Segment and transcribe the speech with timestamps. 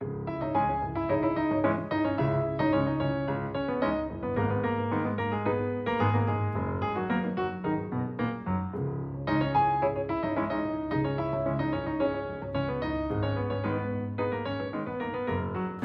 [0.00, 0.35] Thank you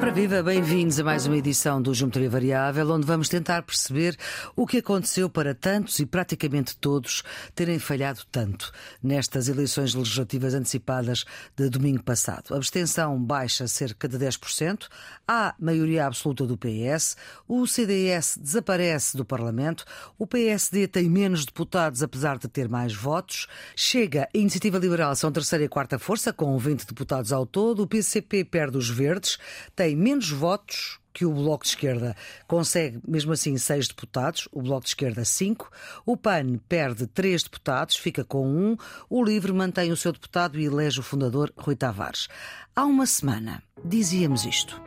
[0.02, 4.16] Para viva, bem-vindos a mais uma edição do Geometria Variável, onde vamos tentar perceber
[4.56, 7.22] o que aconteceu para tantos e praticamente todos
[7.54, 11.24] terem falhado tanto nestas eleições legislativas antecipadas
[11.56, 12.52] de domingo passado.
[12.52, 14.88] A abstenção baixa cerca de 10%,
[15.26, 17.16] há maioria absoluta do PS,
[17.46, 19.84] o CDS desaparece do Parlamento,
[20.18, 25.30] o PSD tem menos deputados apesar de ter mais votos, chega a Iniciativa Liberal são
[25.30, 29.38] terceira e quarta força, com 20 deputados ao todo, o PCP perde os verdes,
[29.76, 32.16] tem tem menos votos que o Bloco de Esquerda
[32.48, 35.70] consegue, mesmo assim, seis deputados, o Bloco de Esquerda cinco,
[36.06, 38.76] o PAN perde três deputados, fica com um,
[39.10, 42.28] o LIVRE mantém o seu deputado e elege o fundador Rui Tavares.
[42.74, 44.80] Há uma semana dizíamos isto.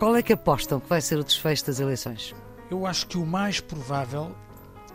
[0.00, 2.34] Qual é que apostam que vai ser o desfecho das eleições?
[2.68, 4.34] Eu acho que o mais provável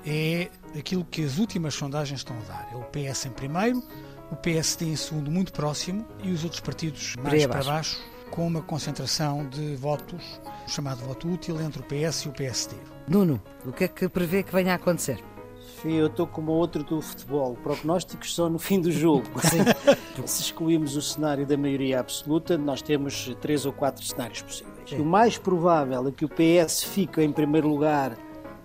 [0.05, 2.69] é aquilo que as últimas sondagens estão a dar.
[2.73, 3.81] É o PS em primeiro,
[4.29, 8.61] o PSD em segundo muito próximo e os outros partidos mais para baixo com uma
[8.61, 12.75] concentração de votos, chamado voto útil, entre o PS e o PSD.
[13.07, 15.23] Nuno, o que é que prevê que venha a acontecer?
[15.59, 17.55] Sofia, eu estou como outro do futebol.
[17.61, 19.25] Prognósticos só no fim do jogo.
[20.25, 24.89] Se excluímos o cenário da maioria absoluta, nós temos três ou quatro cenários possíveis.
[24.89, 24.99] Sim.
[24.99, 28.17] O mais provável é que o PS fique em primeiro lugar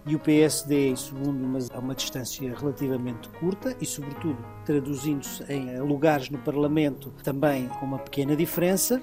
[0.06, 5.78] e o PSD em segundo, mas a uma distância relativamente curta e, sobretudo, traduzindo-se em
[5.80, 9.02] lugares no Parlamento também com uma pequena diferença.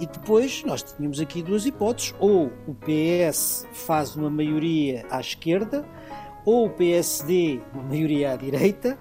[0.00, 5.84] E depois nós tínhamos aqui duas hipóteses: ou o PS faz uma maioria à esquerda,
[6.44, 8.98] ou o PSD uma maioria à direita,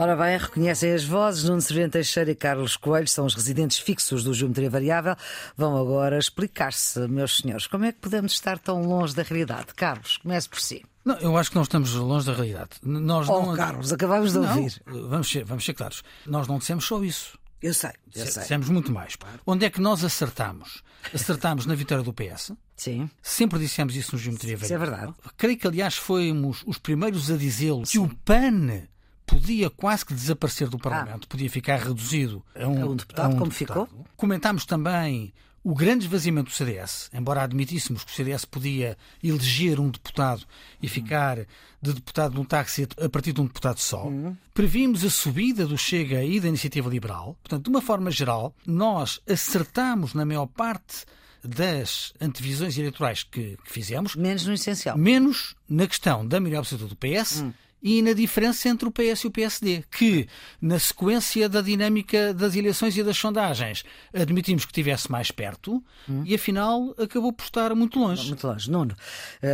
[0.00, 1.44] Ora bem, reconhecem as vozes.
[1.44, 5.14] Nuno Servente Teixeira e Carlos Coelho são os residentes fixos do Geometria Variável.
[5.54, 9.74] Vão agora explicar-se, meus senhores, como é que podemos estar tão longe da realidade.
[9.76, 10.82] Carlos, comece por si.
[11.04, 12.70] Não, eu acho que nós estamos longe da realidade.
[12.82, 13.54] Nós oh, não...
[13.54, 14.80] Carlos, acabámos de ouvir.
[14.86, 16.02] Não, vamos, ser, vamos ser claros.
[16.26, 17.38] Nós não dissemos só isso.
[17.62, 18.42] Eu sei, eu sei.
[18.42, 19.16] Dissemos muito mais.
[19.46, 20.82] Onde é que nós acertamos?
[21.12, 22.52] Acertámos na vitória do PS.
[22.76, 23.10] Sim.
[23.22, 24.84] Sempre dissemos isso no Geometria Variável.
[24.86, 25.14] Isso é verdade.
[25.36, 28.88] Creio que, aliás, fomos os primeiros a dizê-lo que o PAN
[29.26, 31.28] podia quase que desaparecer do Parlamento, ah.
[31.28, 33.86] podia ficar reduzido a um, a um deputado, a um como deputado.
[33.86, 34.06] ficou.
[34.16, 35.32] Comentámos também
[35.62, 40.44] o grande esvaziamento do CDS, embora admitíssemos que o CDS podia eleger um deputado
[40.82, 41.38] e ficar
[41.82, 44.36] de deputado num táxi a partir de um deputado só, uhum.
[44.54, 47.36] previmos a subida do Chega e da Iniciativa Liberal.
[47.42, 51.04] Portanto, de uma forma geral, nós acertamos na maior parte
[51.42, 54.14] das antevisões eleitorais que, que fizemos.
[54.16, 54.96] Menos no essencial.
[54.96, 57.40] Menos na questão da maioria absoluta do PS.
[57.40, 57.52] Uhum
[57.82, 60.28] e na diferença entre o PS e o PSD, que,
[60.60, 66.22] na sequência da dinâmica das eleições e das sondagens, admitimos que estivesse mais perto hum.
[66.26, 68.28] e, afinal, acabou por estar muito longe.
[68.28, 68.70] Muito longe.
[68.70, 68.94] Nuno,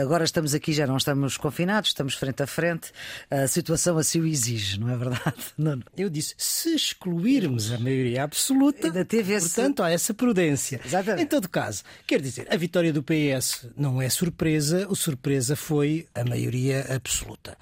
[0.02, 2.92] agora estamos aqui, já não estamos confinados, estamos frente a frente.
[3.30, 5.84] A situação assim o exige, não é verdade, Nuno?
[5.96, 9.54] Eu disse, se excluirmos a maioria absoluta, Ainda teve esse...
[9.54, 10.80] portanto, há essa prudência.
[10.84, 11.22] Exatamente.
[11.22, 16.06] Em todo caso, quer dizer, a vitória do PS não é surpresa, o surpresa foi
[16.14, 17.56] a maioria absoluta.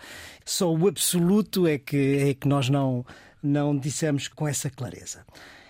[0.54, 3.04] Só o absoluto é que, é que nós não,
[3.42, 5.26] não dissemos com essa clareza.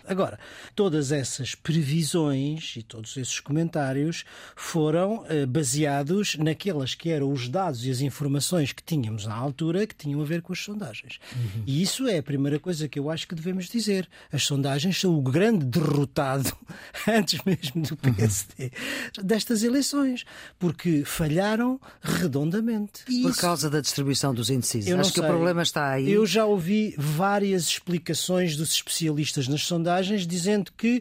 [0.06, 0.38] Agora,
[0.74, 7.86] todas essas previsões e todos esses comentários foram eh, baseados naquelas que eram os dados
[7.86, 11.18] e as informações que tínhamos na altura que tinham a ver com as sondagens.
[11.34, 11.62] Uhum.
[11.66, 14.06] E isso é a primeira coisa que eu acho que devemos dizer.
[14.30, 16.52] As sondagens são o grande derrotado,
[17.08, 19.24] antes mesmo do PSD, uhum.
[19.24, 20.24] destas eleições,
[20.58, 23.04] porque falharam redondamente.
[23.08, 23.40] E Por isso...
[23.40, 24.88] causa da distribuição dos indecisos.
[24.88, 25.24] Eu acho que sei.
[25.24, 26.10] o problema está aí.
[26.10, 31.00] Eu já ouvi várias explicações dos especialistas nas sondagens sondagens dizendo que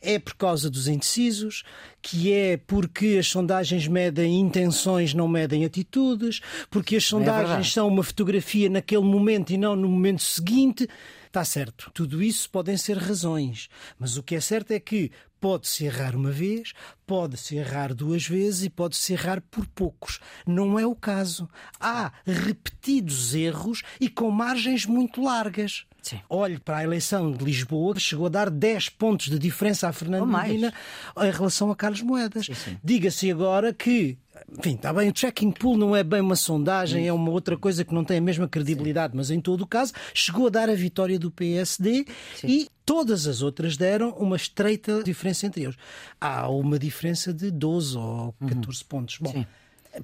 [0.00, 1.62] é por causa dos indecisos,
[2.00, 7.70] que é porque as sondagens medem intenções, não medem atitudes, porque as é sondagens é
[7.70, 10.88] são uma fotografia naquele momento e não no momento seguinte.
[11.26, 15.10] Está certo, tudo isso podem ser razões, mas o que é certo é que
[15.40, 16.72] pode-se errar uma vez,
[17.06, 20.20] pode-se errar duas vezes e pode-se errar por poucos.
[20.46, 21.48] Não é o caso.
[21.80, 25.86] Há repetidos erros e com margens muito largas.
[26.02, 26.20] Sim.
[26.28, 30.26] Olhe para a eleição de Lisboa, chegou a dar 10 pontos de diferença a Fernando
[30.26, 30.74] Medina
[31.16, 32.48] em relação a Carlos Moedas.
[32.82, 34.18] Diga-se agora que
[34.58, 37.84] enfim, está bem, o tracking pool não é bem uma sondagem, é uma outra coisa
[37.84, 39.16] que não tem a mesma credibilidade, Sim.
[39.16, 42.06] mas em todo o caso chegou a dar a vitória do PSD
[42.36, 42.46] Sim.
[42.46, 45.76] e todas as outras deram uma estreita diferença entre eles.
[46.20, 48.86] Há uma diferença de 12 ou 14 uhum.
[48.88, 49.18] pontos.
[49.20, 49.46] Bom, Sim.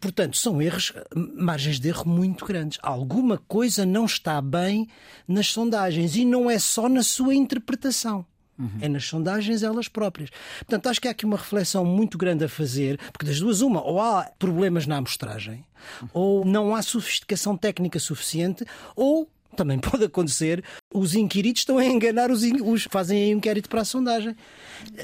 [0.00, 2.78] Portanto, são erros, margens de erro muito grandes.
[2.82, 4.86] Alguma coisa não está bem
[5.26, 8.26] nas sondagens e não é só na sua interpretação.
[8.58, 8.70] Uhum.
[8.80, 10.30] É nas sondagens elas próprias.
[10.58, 13.80] Portanto, acho que há aqui uma reflexão muito grande a fazer, porque das duas, uma,
[13.82, 15.64] ou há problemas na amostragem,
[16.12, 18.64] ou não há sofisticação técnica suficiente,
[18.96, 23.68] ou também pode acontecer, os inquiridos estão a enganar os, os fazem aí um inquérito
[23.68, 24.36] para a sondagem.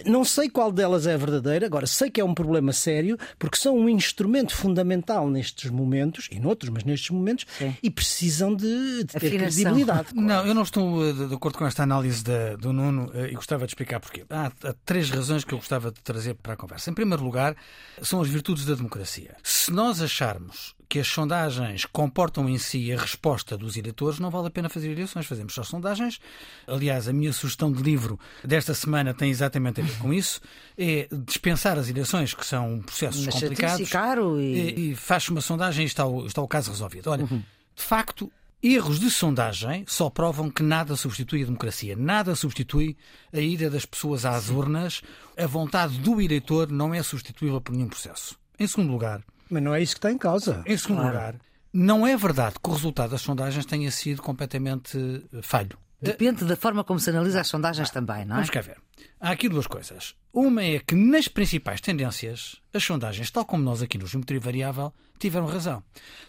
[0.07, 3.77] Não sei qual delas é verdadeira, agora sei que é um problema sério, porque são
[3.77, 7.77] um instrumento fundamental nestes momentos, e noutros, mas nestes momentos, Sim.
[7.83, 10.13] e precisam de, de ter credibilidade.
[10.13, 10.25] Claro.
[10.35, 13.35] Não, eu não estou eh, de acordo com esta análise da, do Nuno eh, e
[13.35, 14.25] gostava de explicar porquê.
[14.31, 16.91] Há, há três razões que eu gostava de trazer para a conversa.
[16.91, 17.55] Em primeiro lugar,
[18.01, 19.37] são as virtudes da democracia.
[19.43, 24.47] Se nós acharmos que as sondagens comportam em si a resposta dos eleitores, não vale
[24.47, 25.27] a pena fazer eleições.
[25.27, 26.21] Fazemos só sondagens.
[26.69, 30.41] Aliás, a minha sugestão de livro desta semana tem exatamente a ver com isso.
[30.79, 33.91] É dispensar as eleições, que são processos Mas complicados.
[33.91, 34.55] Caro e...
[34.55, 37.11] e, e faz uma sondagem e está o, está o caso resolvido.
[37.11, 37.43] Olha, uhum.
[37.75, 38.31] de facto,
[38.63, 42.97] Erros de sondagem só provam que nada substitui a democracia, nada substitui
[43.33, 45.03] a ida das pessoas às urnas.
[45.37, 48.39] A vontade do eleitor não é substituível por nenhum processo.
[48.61, 49.25] Em segundo lugar,
[49.55, 50.63] mas não é isso que está em causa.
[50.67, 51.15] Em segundo claro.
[51.15, 51.35] lugar,
[51.73, 54.99] não é verdade que o resultado das sondagens tenha sido completamente
[55.33, 55.79] eh, falho.
[56.01, 58.39] Depende da forma como se analisa as sondagens também, não é?
[58.39, 58.77] Vamos cá ver.
[59.19, 60.15] Há aqui duas coisas.
[60.33, 64.93] Uma é que nas principais tendências, as sondagens, tal como nós aqui no Geometria Variável,
[65.19, 65.83] tiveram razão.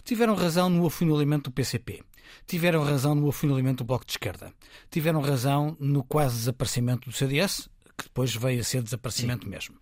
[0.03, 2.03] Tiveram razão no afunilamento do PCP.
[2.47, 4.53] Tiveram razão no afunilamento do Bloco de Esquerda.
[4.89, 9.49] Tiveram razão no quase desaparecimento do CDS, que depois veio a ser desaparecimento Sim.
[9.49, 9.75] mesmo.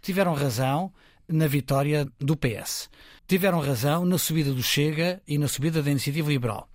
[0.00, 0.92] Tiveram razão
[1.28, 2.90] na vitória do PS.
[3.26, 6.68] Tiveram razão na subida do Chega e na subida da Iniciativa Liberal.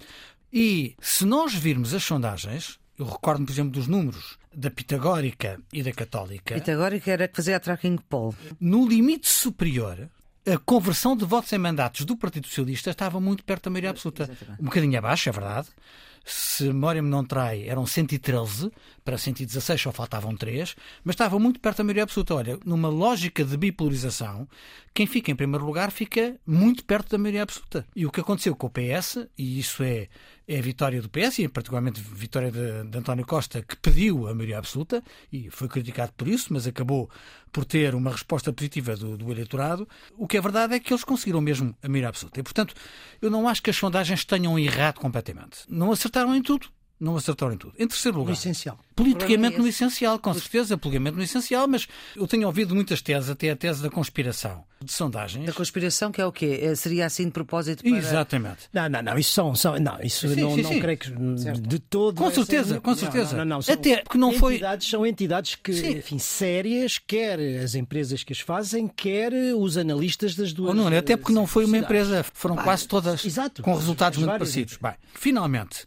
[0.52, 5.84] E se nós virmos as sondagens, eu recordo, por exemplo, dos números da Pitagórica e
[5.84, 6.56] da Católica.
[6.56, 8.34] Pitagórica era que fazia a tracking poll.
[8.60, 10.10] No limite superior,
[10.48, 14.24] a conversão de votos em mandatos do Partido Socialista estava muito perto da maioria absoluta.
[14.24, 14.62] Exatamente.
[14.62, 15.68] Um bocadinho abaixo, é verdade,
[16.28, 18.72] se memória me não trai, eram 113,
[19.07, 22.36] para 116 só faltavam 3, mas estava muito perto da maioria absoluta.
[22.36, 24.45] Olha, numa lógica de bipolarização,
[24.94, 27.86] quem fica em primeiro lugar fica muito perto da maioria absoluta.
[27.95, 30.09] E o que aconteceu com o PS, e isso é
[30.48, 34.30] é a vitória do PS e particularmente a vitória de, de, António Costa, que pediu
[34.30, 37.09] a maioria absoluta e foi criticado por isso, mas acabou
[37.51, 39.88] por ter uma resposta positiva do, do eleitorado.
[40.18, 42.39] O que é verdade é que eles conseguiram mesmo a maioria absoluta.
[42.39, 42.74] E, portanto,
[43.21, 45.59] eu não acho que as sondagens tenham errado completamente.
[45.68, 46.69] Não acertaram em tudo
[47.00, 47.74] não acertaram em tudo.
[47.78, 48.80] Em terceiro lugar, no essencial.
[48.96, 53.52] politicamente no essencial, com certeza, politicamente no essencial, mas eu tenho ouvido muitas teses, até
[53.52, 55.46] a tese da conspiração, de sondagens.
[55.46, 56.60] Da conspiração, que é o quê?
[56.62, 57.98] É, seria assim de propósito para...
[57.98, 58.70] Exatamente.
[58.74, 60.80] Não, não, não, isso são, são não, isso sim, não, sim, não sim.
[60.80, 61.12] creio que
[61.62, 62.18] de todo...
[62.18, 63.38] Com certeza, com certeza.
[63.38, 64.60] Não, não, não, até porque não foi...
[64.80, 70.52] São entidades que, enfim, sérias, quer as empresas que as fazem, quer os analistas das
[70.52, 70.72] duas...
[70.72, 74.32] Oh, não, até porque não foi uma empresa, foram quase todas Exato, com resultados muito
[74.32, 74.78] parecidos.
[74.82, 75.86] Bem, finalmente...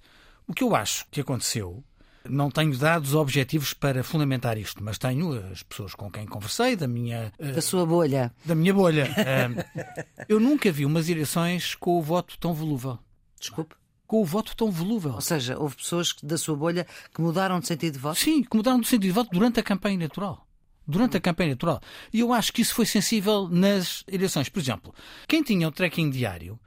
[0.50, 1.80] O que eu acho que aconteceu,
[2.28, 6.88] não tenho dados objetivos para fundamentar isto, mas tenho as pessoas com quem conversei, da
[6.88, 7.32] minha.
[7.38, 8.34] Eh, da sua bolha.
[8.44, 9.08] Da minha bolha.
[10.28, 12.98] eu nunca vi umas eleições com o voto tão volúvel.
[13.38, 13.76] Desculpe?
[14.08, 15.12] Com o voto tão volúvel.
[15.12, 18.18] Ou seja, houve pessoas da sua bolha que mudaram de sentido de voto?
[18.18, 20.48] Sim, que mudaram de sentido de voto durante a campanha eleitoral
[20.84, 21.80] durante a campanha eleitoral.
[22.12, 24.48] E eu acho que isso foi sensível nas eleições.
[24.48, 24.92] Por exemplo,
[25.28, 26.58] quem tinha o tracking diário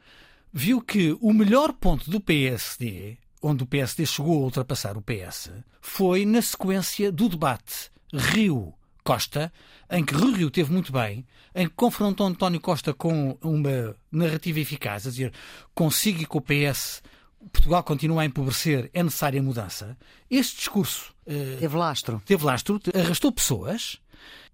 [0.54, 5.52] viu que o melhor ponto do PSD onde o PSD chegou a ultrapassar o PS
[5.82, 9.52] foi na sequência do debate Rio-Costa,
[9.92, 15.06] em que Rio teve muito bem, em que confrontou António Costa com uma narrativa eficaz,
[15.06, 15.34] a dizer
[15.76, 17.04] consigo que o PS
[17.52, 19.98] Portugal continua a empobrecer, é necessária mudança.
[20.30, 22.22] Este discurso uh, teve lastro.
[22.26, 24.00] Teve lastro, arrastou pessoas.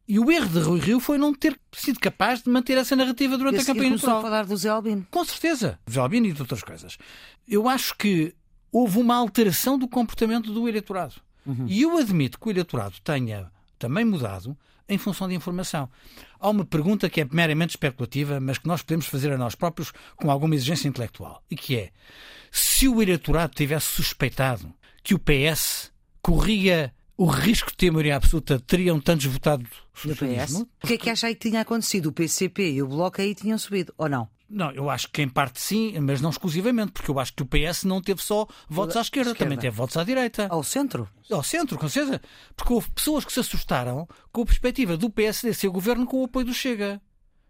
[0.08, 3.38] E o erro de Rui Rio foi não ter sido capaz de manter essa narrativa
[3.38, 4.18] durante a campanha eleitoral.
[4.18, 5.06] a falar do Zé Albino.
[5.12, 5.80] Com certeza.
[5.88, 6.98] Zé Albino e de outras coisas.
[7.48, 8.34] Eu acho que
[8.72, 11.16] houve uma alteração do comportamento do eleitorado.
[11.46, 11.66] Uhum.
[11.68, 14.58] E eu admito que o eleitorado tenha também mudado
[14.88, 15.90] em função da informação.
[16.40, 19.94] Há uma pergunta que é meramente especulativa, mas que nós podemos fazer a nós próprios
[20.16, 21.92] com alguma exigência intelectual, e que é:
[22.52, 24.74] se o eleitorado tivesse suspeitado
[25.04, 30.66] que o PS corria o risco de ter maioria absoluta, teriam tantos votado socialismo?
[30.82, 32.06] O que é que acha aí que tinha acontecido?
[32.06, 34.30] O PCP e o Bloco aí tinham subido, ou não?
[34.50, 37.46] Não, eu acho que em parte sim, mas não exclusivamente, porque eu acho que o
[37.46, 39.38] PS não teve só votos à esquerda, esquerda.
[39.38, 40.48] também teve votos à direita.
[40.50, 41.10] Ao centro?
[41.30, 42.22] Ao centro, com certeza.
[42.56, 46.24] Porque houve pessoas que se assustaram com a perspectiva do PSD ser governo com o
[46.24, 47.02] apoio do Chega.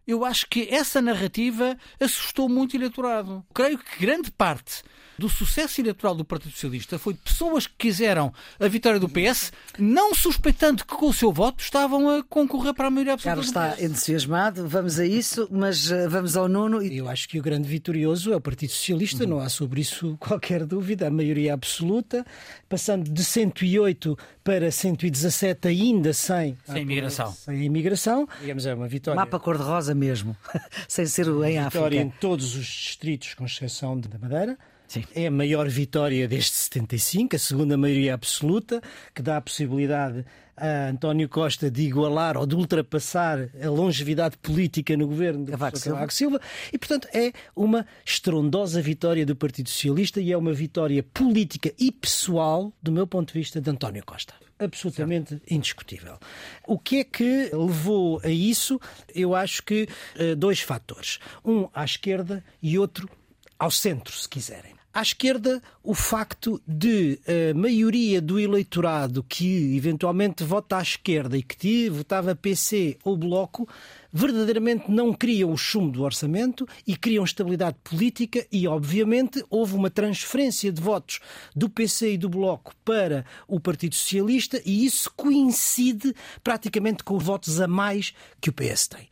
[0.07, 3.45] Eu acho que essa narrativa assustou muito o eleitorado.
[3.53, 4.81] Creio que grande parte
[5.19, 9.51] do sucesso eleitoral do Partido Socialista foi de pessoas que quiseram a vitória do PS,
[9.77, 13.53] não suspeitando que com o seu voto estavam a concorrer para a maioria absoluta.
[13.53, 16.81] Carlos está entusiasmado, vamos a isso, mas uh, vamos ao Nuno.
[16.81, 19.29] Eu acho que o grande vitorioso é o Partido Socialista, uhum.
[19.29, 22.25] não há sobre isso qualquer dúvida, a maioria absoluta,
[22.67, 27.31] passando de 108 para 117 ainda sem, sem imigração.
[27.33, 29.19] Sem imigração, digamos, é uma vitória.
[29.19, 30.35] Mapa cor-de-rosa mesmo,
[30.87, 31.69] sem ser em África.
[31.69, 34.57] Vitória em todos os distritos, com exceção da Madeira.
[34.89, 35.03] Sim.
[35.15, 38.81] É a maior vitória desde 75, a segunda maioria absoluta,
[39.13, 40.25] que dá a possibilidade
[40.57, 45.77] a António Costa de igualar ou de ultrapassar a longevidade política no governo de Cavaco
[45.77, 46.09] Silva.
[46.09, 46.41] Silva.
[46.73, 51.91] E, portanto, é uma estrondosa vitória do Partido Socialista e é uma vitória política e
[51.91, 56.19] pessoal, do meu ponto de vista, de António Costa absolutamente indiscutível.
[56.67, 58.77] O que é que levou a isso?
[59.15, 59.87] Eu acho que
[60.19, 61.17] uh, dois fatores.
[61.45, 63.09] Um à esquerda e outro
[63.57, 64.78] ao centro, se quiserem.
[64.91, 71.43] À esquerda, o facto de a maioria do eleitorado que eventualmente vota à esquerda e
[71.43, 73.69] que votava PC ou Bloco
[74.11, 79.89] verdadeiramente não queriam o chumbo do orçamento e queriam estabilidade política e, obviamente, houve uma
[79.89, 81.19] transferência de votos
[81.55, 86.13] do PC e do Bloco para o Partido Socialista e isso coincide
[86.43, 89.07] praticamente com os votos a mais que o PS tem.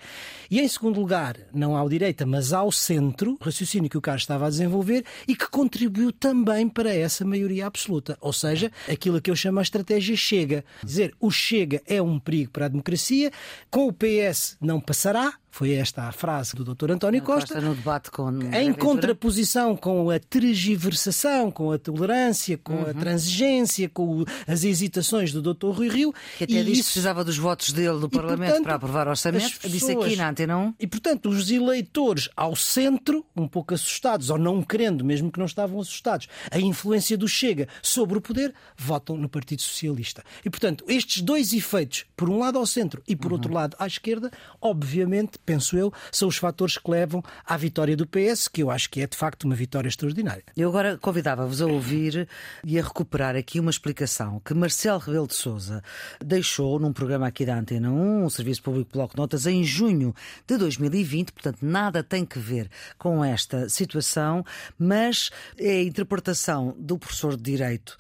[0.50, 4.48] E, em segundo lugar, não ao direita, mas ao centro, raciocínio que o Carlos estava
[4.48, 8.18] a desenvolver e que contribuiu também para essa maioria absoluta.
[8.22, 10.64] Ou seja, aquilo que eu chamo a estratégia Chega.
[10.84, 13.32] Dizer, o Chega é um perigo para a democracia,
[13.70, 16.92] com o PS não په سره foi esta a frase do Dr.
[16.92, 17.56] António Costa.
[17.56, 22.90] Costa no debate com em contraposição com a tergiversação, com a tolerância, com uhum.
[22.90, 25.70] a transigência, com as hesitações do Dr.
[25.70, 26.14] Rui Rio.
[26.38, 26.84] Que até disse isso...
[26.92, 29.52] precisava dos votos dele do Parlamento portanto, para aprovar o orçamento.
[29.60, 29.74] Pessoas...
[29.74, 30.74] Disse aqui na Antena 1.
[30.80, 35.46] E, portanto, os eleitores ao centro, um pouco assustados, ou não querendo, mesmo que não
[35.46, 40.24] estavam assustados, a influência do Chega sobre o poder, votam no Partido Socialista.
[40.46, 43.38] E, portanto, estes dois efeitos, por um lado ao centro e por uhum.
[43.38, 48.06] outro lado à esquerda, obviamente penso eu, são os fatores que levam à vitória do
[48.06, 50.44] PS, que eu acho que é de facto uma vitória extraordinária.
[50.58, 52.28] Eu agora convidava-vos a ouvir
[52.66, 55.82] e a recuperar aqui uma explicação que Marcelo Rebelo de Souza
[56.24, 60.14] deixou num programa aqui da Antena 1, o Serviço Público Bloco Notas, em junho
[60.46, 64.44] de 2020, portanto nada tem que ver com esta situação,
[64.78, 67.98] mas é a interpretação do professor de Direito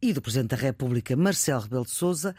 [0.00, 2.34] e do Presidente da República, Marcelo Rebelo de Sousa,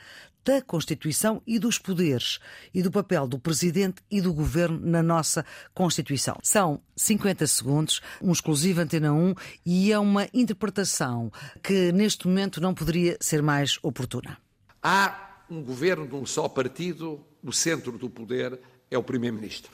[0.47, 2.39] da Constituição e dos poderes
[2.73, 6.37] e do papel do Presidente e do Governo na nossa Constituição.
[6.41, 9.35] São 50 segundos, um exclusivo Antena 1
[9.65, 11.29] e é uma interpretação
[11.61, 14.37] que neste momento não poderia ser mais oportuna.
[14.81, 18.57] Há um governo de um só partido, o centro do poder
[18.89, 19.73] é o Primeiro-Ministro.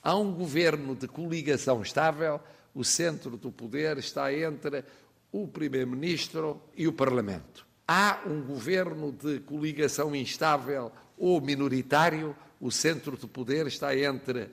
[0.00, 2.40] Há um governo de coligação estável,
[2.72, 4.84] o centro do poder está entre
[5.32, 13.16] o Primeiro-Ministro e o Parlamento há um governo de coligação instável ou minoritário, o centro
[13.16, 14.50] de poder está entre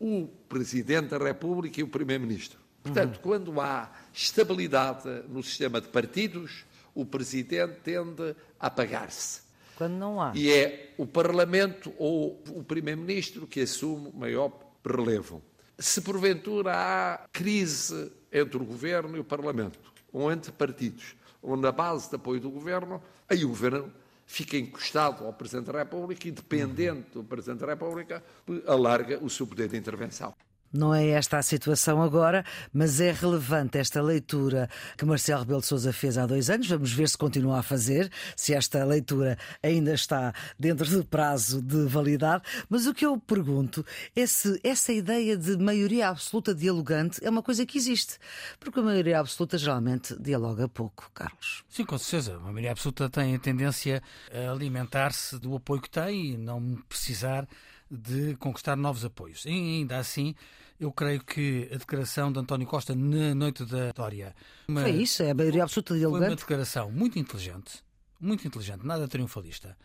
[0.00, 2.58] o Presidente da República e o Primeiro-Ministro.
[2.82, 3.22] Portanto, uhum.
[3.22, 9.42] quando há estabilidade no sistema de partidos, o Presidente tende a apagar-se.
[9.76, 10.32] Quando não há.
[10.34, 14.52] E é o Parlamento ou o Primeiro-Ministro que assume o maior
[14.84, 15.40] relevo.
[15.78, 19.78] Se porventura há crise entre o Governo e o Parlamento,
[20.12, 23.92] ou entre partidos, ou na base de apoio do Governo, aí o Governo
[24.24, 28.22] fica encostado ao Presidente da República e, dependente do Presidente da República,
[28.66, 30.32] alarga o seu poder de intervenção.
[30.72, 35.66] Não é esta a situação agora, mas é relevante esta leitura que Marcelo Rebelo de
[35.66, 36.68] Sousa fez há dois anos.
[36.68, 41.84] Vamos ver se continua a fazer, se esta leitura ainda está dentro do prazo de
[41.86, 42.42] validade.
[42.68, 43.84] Mas o que eu pergunto
[44.16, 48.18] é se essa ideia de maioria absoluta dialogante é uma coisa que existe.
[48.58, 51.64] Porque a maioria absoluta geralmente dialoga pouco, Carlos.
[51.68, 52.36] Sim, com certeza.
[52.36, 54.02] A maioria absoluta tem a tendência
[54.32, 57.46] a alimentar-se do apoio que tem e não precisar
[57.90, 59.44] de conquistar novos apoios.
[59.44, 60.34] E ainda assim,
[60.82, 64.34] eu creio que a declaração de António Costa na noite da vitória.
[64.66, 67.84] Foi isso, é a maioria absoluta de Foi uma declaração muito inteligente,
[68.20, 69.76] muito inteligente, nada triunfalista,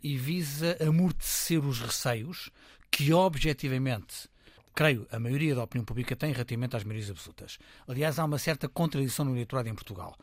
[0.00, 2.50] e visa amortecer os receios
[2.88, 4.28] que objetivamente
[4.74, 7.58] creio, a maioria da opinião pública tem relativamente às maiorias absolutas.
[7.86, 10.16] Aliás, há uma certa contradição no eleitorado em Portugal.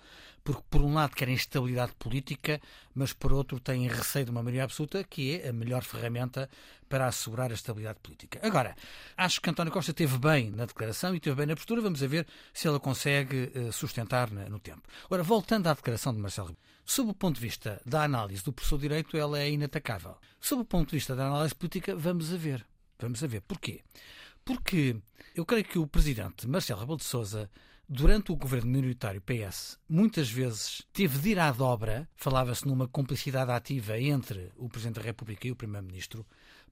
[0.44, 2.60] Porque, por um lado, querem estabilidade política,
[2.96, 6.50] mas, por outro, têm receio de uma maioria absoluta, que é a melhor ferramenta
[6.90, 8.40] para assegurar a estabilidade política.
[8.42, 8.76] Agora,
[9.16, 11.80] acho que António Costa teve bem na declaração e teve bem na postura.
[11.80, 14.82] Vamos ver se ela consegue eh, sustentar no tempo.
[15.06, 18.78] Agora, voltando à declaração de Marcelo Sob o ponto de vista da análise do professor
[18.78, 20.18] de Direito, ela é inatacável.
[20.40, 22.66] Sob o ponto de vista da análise política, vamos a ver.
[23.00, 23.42] Vamos a ver.
[23.42, 23.82] Porquê?
[24.52, 24.98] Porque
[25.34, 27.50] eu creio que o presidente Marcelo Rebelo de Sousa
[27.88, 33.50] durante o governo minoritário PS, muitas vezes teve de ir à dobra, falava-se numa complicidade
[33.50, 36.26] ativa entre o Presidente da República e o Primeiro-Ministro,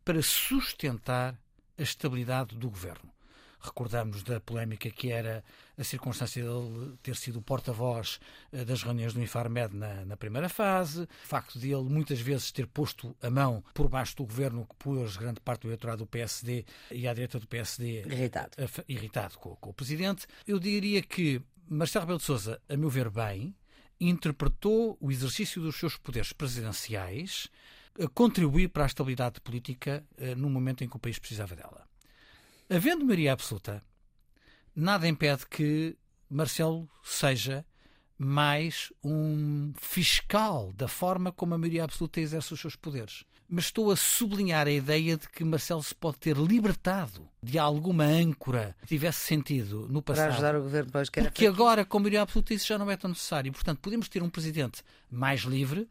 [0.04, 1.40] para sustentar
[1.78, 3.10] a estabilidade do governo.
[3.60, 5.44] Recordamos da polémica que era
[5.78, 8.20] a circunstância dele ter sido o porta-voz
[8.52, 12.52] eh, das reuniões do Infarmed na, na, primeira fase, o facto de ele muitas vezes
[12.52, 16.08] ter posto a mão por baixo do governo que pôs grande parte do eleitorado do
[16.08, 20.28] PSD e à direita do PSD irritado, a, irritado com, com, o Presidente.
[20.48, 23.56] Eu diria que Marcelo Rebelo de Sousa, a meu ver bem,
[24.00, 27.50] interpretou o exercício dos seus poderes presidenciais
[28.02, 31.89] a contribuir para a estabilidade política uh, no momento em que o país precisava dela.
[32.70, 33.84] Havendo maioria absoluta,
[34.76, 35.98] nada impede que
[36.30, 37.66] Marcelo seja
[38.16, 43.24] mais um fiscal da forma como a maioria absoluta exerce os seus poderes.
[43.48, 48.04] Mas estou a sublinhar a ideia de que Marcelo se pode ter libertado de alguma
[48.04, 50.26] âncora que tivesse sentido no passado.
[50.26, 52.92] Para ajudar o governo para que Porque agora, com a maioria absoluta, isso já não
[52.92, 53.52] é tão necessário.
[53.52, 55.90] Portanto, podemos ter um presidente mais livre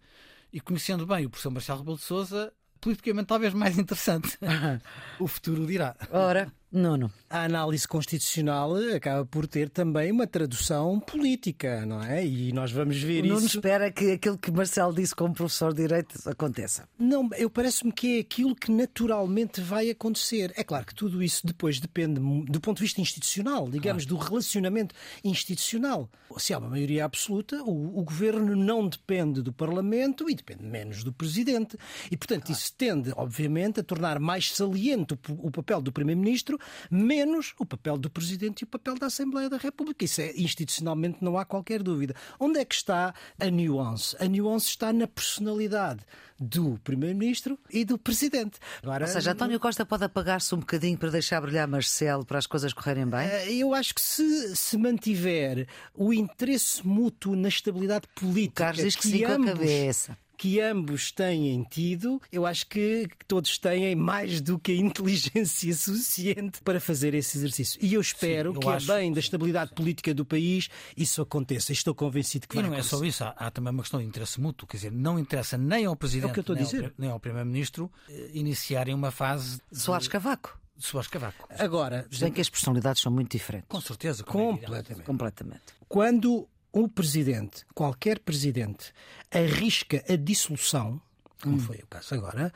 [0.53, 4.39] e, conhecendo bem o professor Marcelo Rebelo de Sousa, politicamente talvez mais interessante.
[5.19, 5.97] o futuro dirá.
[6.13, 7.11] Ora, Nuno.
[7.31, 12.25] A análise constitucional acaba por ter também uma tradução política, não é?
[12.27, 13.35] E nós vamos ver o isso.
[13.35, 16.87] Nuno espera que aquilo que Marcelo disse como professor de Direito aconteça.
[16.99, 20.53] Não, eu parece-me que é aquilo que naturalmente vai acontecer.
[20.57, 24.19] É claro que tudo isso depois depende do ponto de vista institucional, digamos, claro.
[24.19, 24.95] do relacionamento
[25.25, 26.11] institucional.
[26.37, 31.03] Se há uma maioria absoluta, o, o, governo não depende do Parlamento e depende menos
[31.03, 31.79] do Presidente.
[32.11, 32.59] E, portanto, claro.
[32.59, 36.58] isso tende, obviamente, a tornar mais saliente o, o papel do Primeiro-Ministro
[36.91, 40.05] menos o papel do Presidente e o papel da Assembleia da República.
[40.05, 42.15] Isso é institucionalmente não há qualquer dúvida.
[42.39, 44.17] Onde é que está a nuance?
[44.21, 46.01] A nuance está na personalidade
[46.39, 48.59] do Primeiro-Ministro e do Presidente.
[48.83, 52.47] Agora, Ou seja, António Costa pode apagar-se um bocadinho para deixar brilhar Marcelo para as
[52.47, 53.27] coisas correrem bem?
[53.27, 58.63] Eh, eu acho que se, se mantiver o interesse mútuo na estabilidade política.
[58.63, 62.47] O Carlos diz que, que sim ambos, com a cabeça que ambos têm tido, eu
[62.47, 67.79] acho que todos têm mais do que a inteligência suficiente para fazer esse exercício.
[67.83, 68.93] E eu espero Sim, eu que, acho...
[68.93, 71.73] a bem da estabilidade política do país, isso aconteça.
[71.73, 72.95] Estou convencido que e vai não acontecer.
[72.95, 74.69] é só isso, há, há, também uma questão de interesse mútuo.
[74.69, 78.95] Quer dizer, não interessa nem ao Presidente, é nem, ao, nem, ao, Primeiro-Ministro eh, iniciarem
[78.95, 79.61] uma fase.
[79.73, 79.81] De...
[79.81, 80.57] Soares Cavaco.
[80.79, 81.49] Soares Cavaco.
[81.59, 83.69] Agora, bem que as personalidades são muito diferentes.
[83.69, 84.23] Com certeza.
[84.23, 85.05] Completamente.
[85.05, 85.63] Completamente.
[85.89, 88.93] Quando o presidente, qualquer presidente,
[89.31, 91.01] arrisca a dissolução,
[91.43, 91.61] como hum.
[91.61, 92.53] foi o caso agora.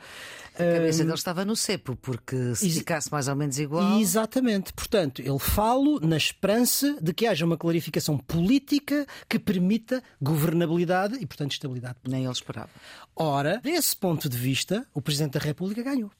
[0.55, 3.99] A cabeça hum, dele estava no cepo, porque se ficasse mais ou menos igual.
[3.99, 4.73] Exatamente.
[4.73, 11.25] Portanto, ele falo na esperança de que haja uma clarificação política que permita governabilidade e,
[11.25, 11.97] portanto, estabilidade.
[12.07, 12.69] Nem ele esperava.
[13.15, 16.11] Ora, desse ponto de vista, o Presidente da República ganhou.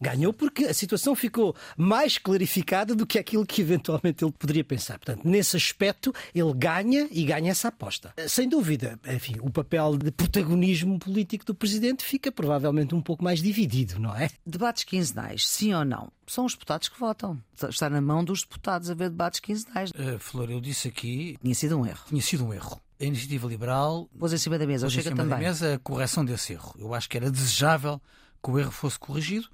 [0.00, 4.98] Ganhou porque a situação ficou mais clarificada do que aquilo que eventualmente ele poderia pensar.
[4.98, 8.14] Portanto, nesse aspecto, ele ganha e ganha essa aposta.
[8.28, 13.42] Sem dúvida, enfim, o papel de protagonismo político do presidente fica provavelmente um pouco mais
[13.42, 14.30] dividido, não é?
[14.46, 16.12] Debates quinzenais, sim ou não?
[16.26, 17.42] São os deputados que votam.
[17.68, 19.90] Está na mão dos deputados haver debates quinzenais.
[19.90, 21.36] Uh, Flor, eu disse aqui.
[21.42, 22.04] Tinha sido um erro.
[22.08, 22.80] Tinha sido um erro.
[23.00, 24.08] A iniciativa liberal.
[24.18, 25.38] Pôs em cima da mesa, pôs chega em cima também.
[25.38, 26.74] da mesa a correção desse erro.
[26.78, 28.00] Eu acho que era desejável
[28.42, 29.48] que o erro fosse corrigido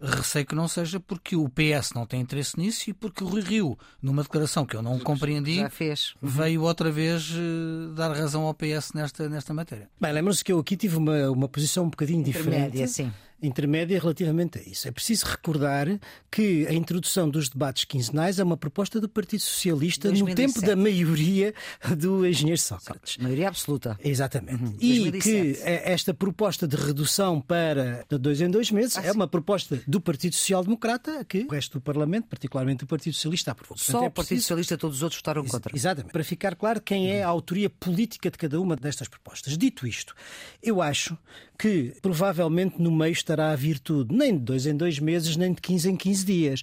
[0.00, 3.40] Receio que não seja porque o PS não tem interesse nisso e porque o Rui
[3.40, 6.14] Rio, numa declaração que eu não compreendi, Já fez.
[6.22, 6.28] Uhum.
[6.28, 9.88] veio outra vez uh, dar razão ao PS nesta, nesta matéria.
[10.00, 12.86] Bem, lembram-se que eu aqui tive uma, uma posição um bocadinho diferente.
[12.88, 13.10] Sim
[13.42, 14.88] intermédia relativamente a isso.
[14.88, 15.86] É preciso recordar
[16.30, 20.30] que a introdução dos debates quinzenais é uma proposta do Partido Socialista 2007.
[20.30, 21.54] no tempo da maioria
[21.96, 23.16] do engenheiro Sócrates.
[23.18, 23.98] Maioria absoluta.
[24.02, 24.62] Exatamente.
[24.62, 24.76] Uhum.
[24.80, 25.22] E 2007.
[25.22, 29.80] que esta proposta de redução para de dois em dois meses ah, é uma proposta
[29.86, 33.76] do Partido Social Democrata que o resto do Parlamento, particularmente o Partido Socialista, aprovou.
[33.76, 35.76] Só é o Partido Socialista e todos os outros votaram contra.
[35.76, 36.12] Exatamente.
[36.12, 39.56] Para ficar claro quem é a autoria política de cada uma destas propostas.
[39.56, 40.14] Dito isto,
[40.62, 41.16] eu acho
[41.58, 45.52] que provavelmente no meio estará a vir tudo, nem de dois em dois meses, nem
[45.52, 46.62] de 15 em 15 dias.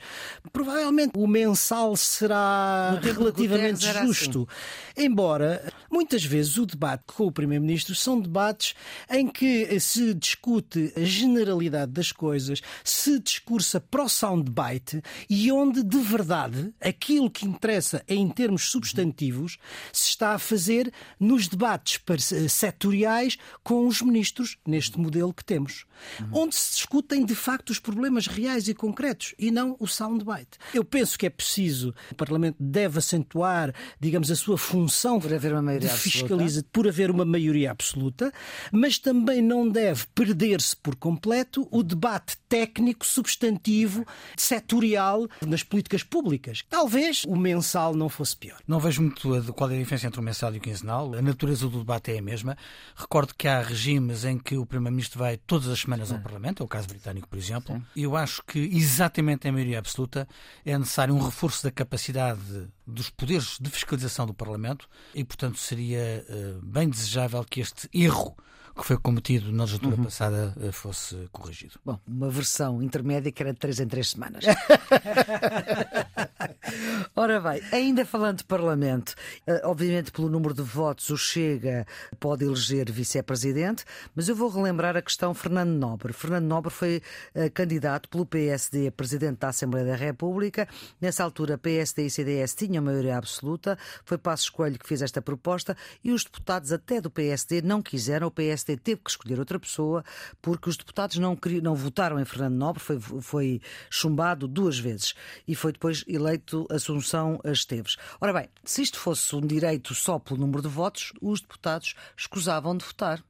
[0.51, 4.47] Provavelmente o mensal será relativamente justo.
[4.95, 5.05] Assim.
[5.05, 8.73] Embora muitas vezes o debate com o Primeiro-Ministro são debates
[9.09, 15.99] em que se discute a generalidade das coisas, se discursa pro soundbite e onde de
[15.99, 19.57] verdade aquilo que interessa em termos substantivos
[19.91, 22.01] se está a fazer nos debates
[22.49, 25.85] setoriais com os ministros, neste modelo que temos.
[26.19, 26.43] Uhum.
[26.53, 30.59] Onde se discutem de facto os problemas reais e concretos e não o soundbite.
[30.73, 35.51] Eu penso que é preciso, o Parlamento deve acentuar, digamos, a sua função por haver
[35.51, 38.31] uma maioria de fiscalização, por haver uma maioria absoluta,
[38.71, 44.05] mas também não deve perder-se por completo o debate técnico, substantivo,
[44.37, 46.63] setorial nas políticas públicas.
[46.69, 48.59] Talvez o mensal não fosse pior.
[48.67, 51.15] Não vejo muito qual é a diferença entre o mensal e o quinzenal.
[51.15, 52.55] A natureza do debate é a mesma.
[52.95, 56.63] Recordo que há regimes em que o Primeiro-Ministro vai todas as semanas ao Parlamento, é
[56.63, 57.81] o caso britânico, por exemplo.
[57.95, 60.27] E eu acho que, exatamente em maioria absoluta,
[60.65, 66.25] é necessário um reforço da capacidade dos poderes de fiscalização do Parlamento e, portanto, seria
[66.29, 68.35] uh, bem desejável que este erro
[68.75, 70.03] que foi cometido na legislatura uhum.
[70.05, 71.79] passada eh, fosse corrigido.
[71.85, 74.43] Bom, uma versão intermédia que era de três em três semanas.
[77.15, 81.85] Ora bem, ainda falando de Parlamento, eh, obviamente pelo número de votos o Chega
[82.19, 83.83] pode eleger vice-presidente,
[84.15, 86.13] mas eu vou relembrar a questão Fernando Nobre.
[86.13, 87.01] Fernando Nobre foi
[87.35, 90.67] uh, candidato pelo PSD a presidente da Assembleia da República.
[91.01, 93.77] Nessa altura, PSD e CDS tinham maioria absoluta.
[94.05, 98.27] Foi Passo Escolho que fez esta proposta e os deputados até do PSD não quiseram.
[98.27, 100.03] O PSD teve que escolher outra pessoa
[100.41, 105.13] porque os deputados não, queriam, não votaram em Fernando Nobre, foi, foi chumbado duas vezes
[105.47, 107.97] e foi depois eleito Assunção Esteves.
[108.19, 112.75] Ora bem, se isto fosse um direito só pelo número de votos, os deputados escusavam
[112.77, 113.23] de votar.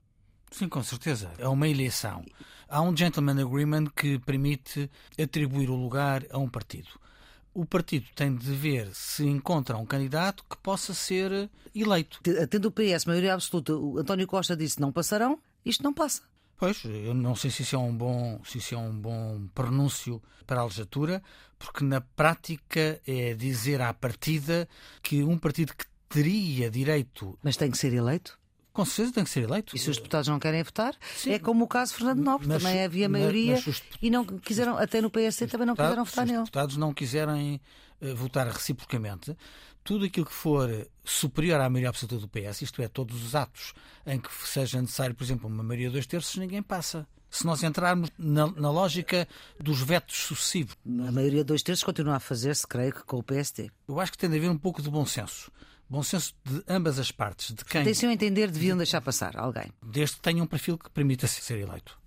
[0.51, 1.31] Sim, com certeza.
[1.38, 2.23] É uma eleição.
[2.69, 4.89] Há um gentleman agreement que permite
[5.21, 6.89] atribuir o lugar a um partido
[7.53, 12.19] o partido tem de ver se encontra um candidato que possa ser eleito.
[12.49, 16.23] Tendo o PS maioria absoluta, o António Costa disse não passarão, isto não passa.
[16.57, 20.21] Pois, eu não sei se isso é um bom, se isso é um bom pronúncio
[20.47, 21.21] para a legislatura,
[21.63, 24.67] porque na prática é dizer à partida
[25.02, 27.39] que um partido que teria direito.
[27.41, 28.38] Mas tem que ser eleito?
[28.73, 29.73] Com certeza tem que ser eleito.
[29.73, 31.32] E se os deputados não querem votar, Sim.
[31.32, 34.26] é como o caso de Fernando Nobre, mas, também havia maioria mas, mas e não
[34.26, 36.38] quiseram, até no PSD também não quiseram votar nele.
[36.38, 37.62] Se os deputados não quiserem
[38.02, 39.38] uh, votar reciprocamente,
[39.84, 40.69] tudo aquilo que for
[41.04, 43.73] superior à maioria absoluta do PS, isto é, todos os atos
[44.06, 47.63] em que seja necessário, por exemplo, uma maioria de dois terços, ninguém passa se nós
[47.63, 49.28] entrarmos na, na, lógica
[49.60, 50.76] dos vetos sucessivos.
[50.86, 53.72] A maioria de dois terços continua a fazer-se, creio que, com o PSD.
[53.88, 55.52] Eu acho que tem de haver um pouco de bom senso
[55.89, 57.54] bom senso de ambas as partes.
[57.54, 57.84] De quem.
[57.84, 59.72] Deixem entender, deviam deixar passar alguém.
[59.80, 62.00] Desde que tenha um perfil que permita ser eleito.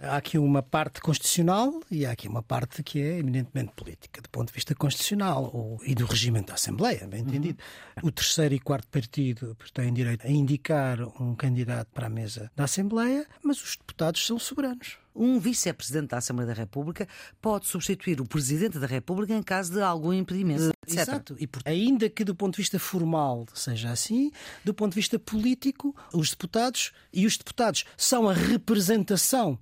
[0.00, 4.28] Há aqui uma parte constitucional e há aqui uma parte que é eminentemente política, do
[4.28, 7.58] ponto de vista constitucional ou, e do regimento da Assembleia, bem entendido.
[8.02, 8.08] Uhum.
[8.08, 12.64] O terceiro e quarto partido têm direito a indicar um candidato para a mesa da
[12.64, 17.08] Assembleia, mas os deputados são soberanos um vice-presidente da Assembleia da República
[17.40, 20.70] pode substituir o presidente da República em caso de algum impedimento.
[20.86, 20.98] Etc.
[20.98, 21.36] Exato.
[21.40, 24.30] E, ainda que do ponto de vista formal seja assim,
[24.64, 29.58] do ponto de vista político, os deputados e os deputados são a representação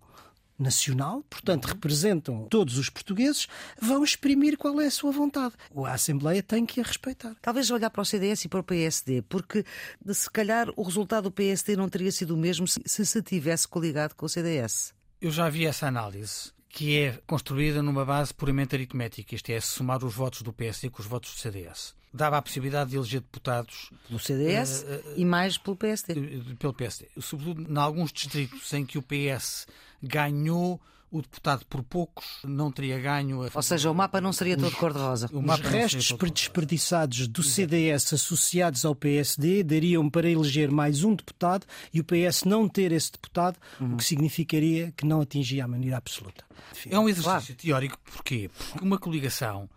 [0.58, 3.48] nacional, portanto representam todos os portugueses,
[3.80, 5.54] vão exprimir qual é a sua vontade.
[5.76, 7.34] A Assembleia tem que a respeitar.
[7.42, 9.64] Talvez olhar para o CDS e para o PSD, porque
[10.12, 14.14] se calhar o resultado do PSD não teria sido o mesmo se se tivesse coligado
[14.14, 14.94] com o CDS.
[15.24, 20.04] Eu já vi essa análise, que é construída numa base puramente aritmética, isto é, somar
[20.04, 21.94] os votos do PSD com os votos do CDS.
[22.12, 23.90] Dava a possibilidade de eleger deputados.
[24.06, 26.14] Pelo CDS uh, uh, e mais pelo PSD.
[26.58, 27.08] Pelo PSD.
[27.22, 29.66] Sobretudo em alguns distritos em que o PS
[30.02, 30.78] ganhou
[31.14, 33.44] o deputado por poucos não teria ganho.
[33.44, 33.50] A...
[33.54, 35.30] Ou seja, o mapa não seria todo cor-de-rosa.
[35.32, 42.00] Os restos desperdiçados do CDS associados ao PSD dariam para eleger mais um deputado e
[42.00, 43.94] o PS não ter esse deputado, uhum.
[43.94, 46.44] o que significaria que não atingia a maneira absoluta.
[46.72, 47.62] Enfim, é um exercício claro.
[47.62, 48.50] teórico, porquê?
[48.52, 49.70] Porque uma coligação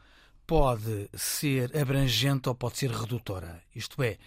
[0.47, 3.61] pode ser abrangente ou pode ser redutora.
[3.75, 4.17] Isto é,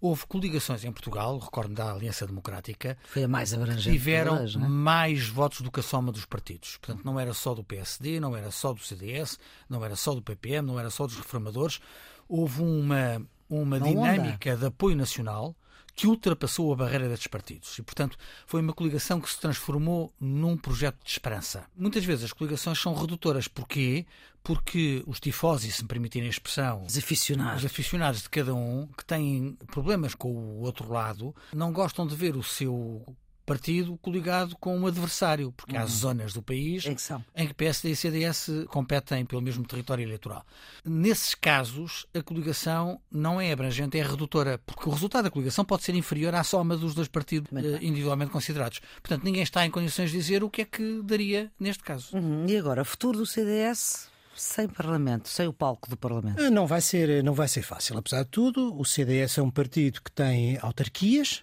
[0.00, 4.58] Houve coligações em Portugal, recordo da Aliança Democrática, Foi a mais abrangente tiveram todas, é?
[4.58, 6.76] mais votos do que a soma dos partidos.
[6.76, 10.22] Portanto, não era só do PSD, não era só do CDS, não era só do
[10.22, 11.80] PPM, não era só dos reformadores.
[12.28, 15.56] Houve uma, uma dinâmica de apoio nacional
[15.94, 17.78] que ultrapassou a barreira destes partidos.
[17.78, 21.64] E, portanto, foi uma coligação que se transformou num projeto de esperança.
[21.76, 23.46] Muitas vezes as coligações são redutoras.
[23.46, 24.04] Porquê?
[24.44, 27.64] Porque os tifosi, se me permitirem a expressão, os aficionados.
[27.64, 32.14] os aficionados de cada um, que têm problemas com o outro lado, não gostam de
[32.14, 33.04] ver o seu
[33.44, 35.82] partido coligado com um adversário, porque uhum.
[35.82, 37.02] há zonas do país em que,
[37.36, 40.44] em que PSD e CDS competem pelo mesmo território eleitoral.
[40.84, 45.82] Nesses casos, a coligação não é abrangente, é redutora, porque o resultado da coligação pode
[45.82, 48.80] ser inferior à soma dos dois partidos uh, individualmente considerados.
[49.02, 52.16] Portanto, ninguém está em condições de dizer o que é que daria neste caso.
[52.16, 52.46] Uhum.
[52.48, 54.13] E agora, futuro do CDS?
[54.36, 56.40] Sem Parlamento, sem o palco do Parlamento?
[56.40, 57.96] Eh, não vai ser, não vai ser fácil.
[57.98, 61.42] Apesar de tudo, o CDS é um partido que tem autarquias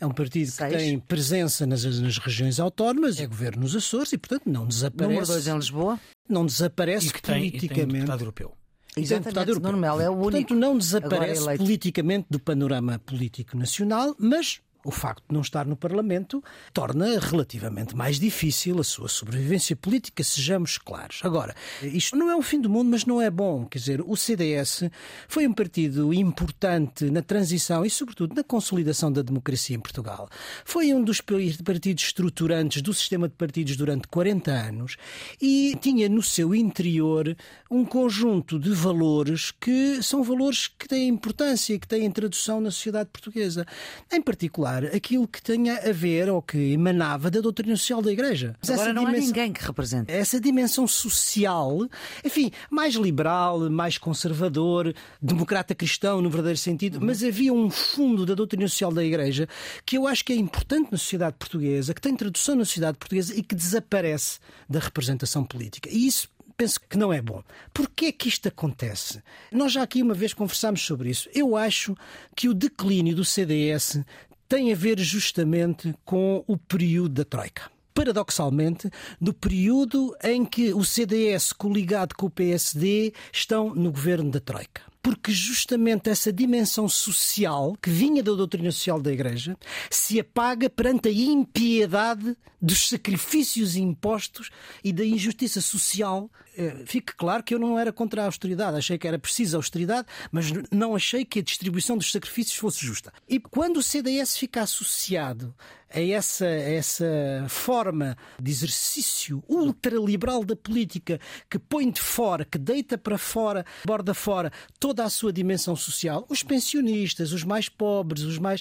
[0.00, 0.70] É um partido Seis.
[0.72, 4.68] que tem presença nas, nas regiões autónomas, é governo nos Açores e, portanto, não Número
[4.68, 5.32] desaparece.
[5.32, 6.00] 2 em Lisboa.
[6.28, 7.92] Não desaparece E que tem, e tem um politicamente.
[7.94, 8.52] deputado europeu.
[8.94, 9.76] Tem Exatamente, deputado europeu.
[9.76, 10.30] Melo é o único.
[10.32, 15.76] Portanto, não desaparece politicamente do panorama político nacional, mas o facto de não estar no
[15.76, 21.20] Parlamento torna relativamente mais difícil a sua sobrevivência política, sejamos claros.
[21.24, 23.66] Agora, isto não é o fim do mundo, mas não é bom.
[23.66, 24.84] Quer dizer, o CDS
[25.26, 30.28] foi um partido importante na transição e, sobretudo, na consolidação da democracia em Portugal.
[30.64, 34.96] Foi um dos partidos estruturantes do sistema de partidos durante 40 anos
[35.40, 37.36] e tinha no seu interior
[37.68, 43.10] um conjunto de valores que são valores que têm importância, que têm tradução na sociedade
[43.12, 43.66] portuguesa.
[44.12, 48.54] Em particular, aquilo que tenha a ver ou que emanava da doutrina social da Igreja.
[48.60, 50.12] Mas Agora não há dimensão- ninguém que represente.
[50.12, 51.88] essa dimensão social,
[52.24, 58.34] enfim, mais liberal, mais conservador, democrata cristão no verdadeiro sentido, mas havia um fundo da
[58.34, 59.48] doutrina social da Igreja
[59.84, 63.34] que eu acho que é importante na sociedade portuguesa, que tem tradução na sociedade portuguesa
[63.34, 65.88] e que desaparece da representação política.
[65.90, 67.42] E isso penso que não é bom.
[67.74, 69.22] Porquê é que isto acontece?
[69.52, 71.28] Nós já aqui uma vez conversámos sobre isso.
[71.34, 71.94] Eu acho
[72.34, 74.02] que o declínio do CDS
[74.48, 80.84] tem a ver justamente com o período da Troika paradoxalmente, no período em que o
[80.84, 84.82] CDS, coligado com o PSD, estão no governo da Troika.
[85.02, 89.56] Porque justamente essa dimensão social que vinha da doutrina social da Igreja
[89.88, 94.50] se apaga perante a impiedade dos sacrifícios impostos
[94.84, 96.30] e da injustiça social.
[96.56, 100.06] Eh, Fique claro que eu não era contra a austeridade, achei que era precisa austeridade,
[100.32, 103.12] mas não achei que a distribuição dos sacrifícios fosse justa.
[103.28, 105.54] E quando o CDS fica associado
[105.92, 107.06] a essa, a essa
[107.48, 114.14] forma de exercício ultraliberal da política que põe de fora, que deita para fora, borda
[114.14, 118.60] fora, toda a sua dimensão social, os pensionistas, os mais pobres, os mais,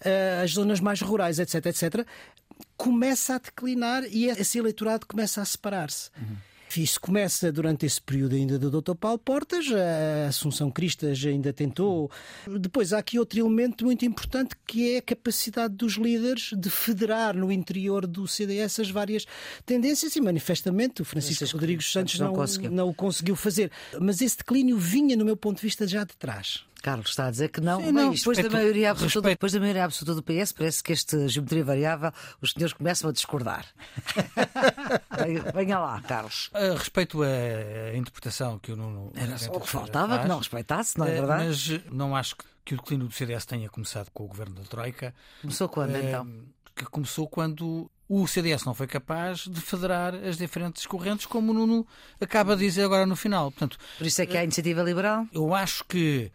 [0.00, 2.06] eh, as zonas mais rurais, etc, etc,
[2.76, 6.10] começa a declinar e esse eleitorado começa a separar-se.
[6.76, 8.94] Isso começa durante esse período ainda do Dr.
[8.94, 12.10] Paulo Portas, a Assunção Cristas ainda tentou.
[12.60, 17.36] Depois há aqui outro elemento muito importante que é a capacidade dos líderes de federar
[17.36, 19.26] no interior do CDS as várias
[19.64, 22.70] tendências e manifestamente o Francisco Rodrigues Santos não não, conseguiu.
[22.70, 23.70] não o conseguiu fazer.
[24.00, 26.64] Mas esse declínio vinha, no meu ponto de vista, já de trás.
[26.84, 29.52] Carlos está a dizer que não, Sim, não, mas depois, da respeito- maioria absoluta, depois
[29.52, 33.64] da maioria absoluta do PS, parece que esta geometria variável os senhores começam a discordar.
[35.54, 36.50] Venha- lá, Carlos.
[36.52, 39.12] A respeito à interpretação que o Nuno.
[39.14, 41.44] Era só o que faltava, faz, que não respeitasse, não é eh, verdade?
[41.46, 44.62] Mas não acho que- que o declínio do CDS tenha começado com o governo da
[44.64, 45.14] Troika.
[45.42, 46.28] Começou quando eh, então?
[46.74, 51.54] Que começou quando o CDS não foi capaz de federar as diferentes correntes, como o
[51.54, 51.86] Nuno
[52.20, 53.50] acaba de dizer agora no final.
[53.50, 55.26] Portanto, Por isso é que há a iniciativa liberal.
[55.32, 56.30] eu acho que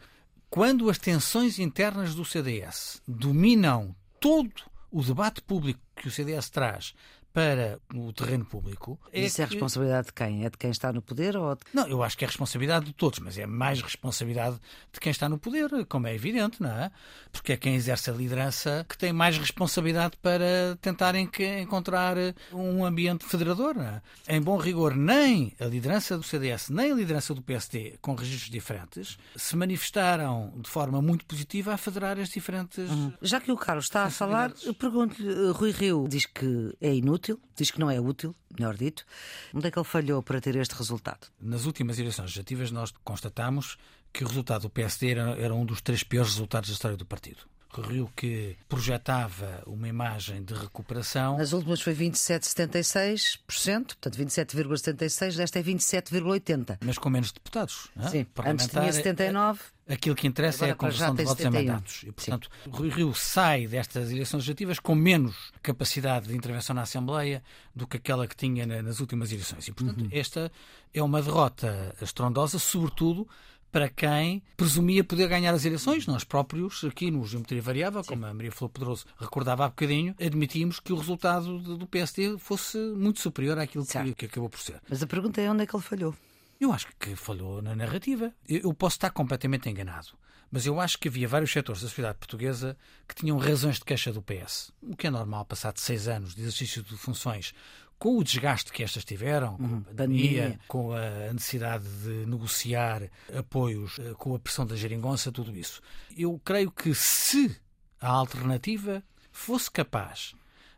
[0.50, 6.94] quando as tensões internas do CDS dominam todo o debate público que o CDS traz
[7.34, 9.00] para o terreno público.
[9.13, 10.46] Isso é que- responsabilidade de quem?
[10.46, 11.62] É de quem está no poder ou de...
[11.74, 14.58] Não, eu acho que é responsabilidade de todos, mas é mais responsabilidade
[14.92, 16.92] de quem está no poder, como é evidente, não é?
[17.32, 22.15] Porque é quem exerce a liderança que tem mais responsabilidade para tentarem que- encontrar
[22.52, 24.02] um ambiente federador, não é?
[24.28, 28.50] Em bom rigor, nem a liderança do CDS, nem a liderança do PSD, com registros
[28.50, 32.89] diferentes, se manifestaram de forma muito positiva a federar as diferentes.
[33.22, 36.94] Já que o Carlos está a falar, eu pergunto-lhe, eh, Rui Rio diz que é
[36.94, 37.18] inútil,
[37.55, 39.05] diz que não é útil, melhor dito.
[39.53, 41.27] Onde é que ele falhou para ter este resultado?
[41.39, 43.77] Nas últimas eleições legislativas, nós constatamos
[44.12, 47.05] que o resultado do PSD era, era um dos três piores resultados da história do
[47.05, 47.41] partido.
[47.77, 51.38] Rio que projetava uma imagem de recuperação.
[51.38, 56.77] Nas últimas foi 27,76%, portanto 27,76%, desta é 27,80%.
[56.84, 57.89] Mas com menos deputados.
[57.95, 58.10] não é?
[58.10, 59.60] Sim, antes tinha 79%.
[59.88, 61.67] é- Aquilo que interessa Agora é a conversão de votos em 71.
[61.73, 62.03] mandatos.
[62.03, 67.41] E, portanto, Rui Rio sai destas eleições legislativas com menos capacidade de intervenção na Assembleia
[67.75, 69.67] do que aquela que tinha na- nas últimas eleições.
[69.67, 70.10] E, portanto, Uhum.
[70.12, 70.51] esta
[70.93, 73.27] é uma derrota estrondosa, sobretudo
[73.71, 76.08] para quem presumia poder ganhar as eleições.
[76.08, 80.79] Nós próprios, aqui no Geometria Variável, como a Maria Flor Pedroso recordava há bocadinho, admitimos
[80.79, 84.82] que o resultado do PSD fosse muito superior àquilo que, que acabou por ser.
[84.89, 86.15] Mas a pergunta é onde é que ele falhou?
[86.60, 88.34] Eu acho que falhou na narrativa.
[88.47, 90.10] Eu eu posso estar completamente enganado,
[90.51, 92.77] mas eu acho que havia vários setores da sociedade portuguesa
[93.08, 94.71] que tinham razões de queixa do PS.
[94.82, 97.53] O que é normal, passado seis anos de exercício de funções,
[98.00, 100.60] com o desgaste que estas tiveram, com a pandemia, pandemia.
[100.68, 103.04] com a necessidade de negociar
[103.38, 105.82] apoios, eh, com a pressão da geringonça, tudo isso.
[106.18, 107.60] Eu creio que se
[108.00, 110.34] a alternativa fosse capaz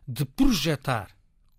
[0.06, 1.10] de projetar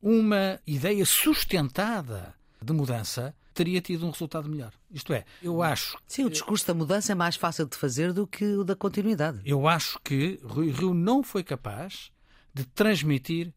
[0.01, 4.73] uma ideia sustentada de mudança, teria tido um resultado melhor.
[4.91, 5.97] Isto é, eu acho.
[6.05, 9.39] Sim, o discurso da mudança é mais fácil de fazer do que o da continuidade.
[9.45, 12.11] Eu acho que Rui Rio não foi capaz
[12.53, 13.53] de transmitir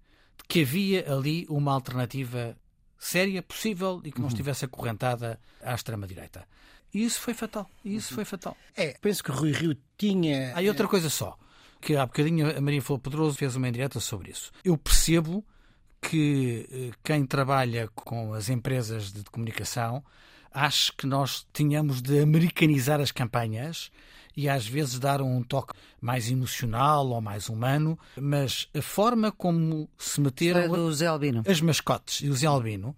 [0.48, 2.56] que havia ali uma alternativa
[2.98, 6.46] séria, possível e que não estivesse acorrentada à extrema-direita.
[6.92, 7.68] E isso foi fatal.
[7.84, 8.56] Isso foi fatal.
[8.74, 10.54] É, penso que Rui Rio tinha.
[10.56, 11.36] Há outra coisa só,
[11.80, 14.50] que há bocadinho a Maria Flor Pedroso fez uma indireta sobre isso.
[14.64, 15.44] Eu percebo
[16.00, 20.04] que eh, quem trabalha com as empresas de comunicação
[20.52, 23.90] acho que nós tínhamos de americanizar as campanhas
[24.36, 29.88] e às vezes dar um toque mais emocional ou mais humano, mas a forma como
[29.96, 30.60] se meteram
[31.48, 32.94] as mascotes e o Zé Albino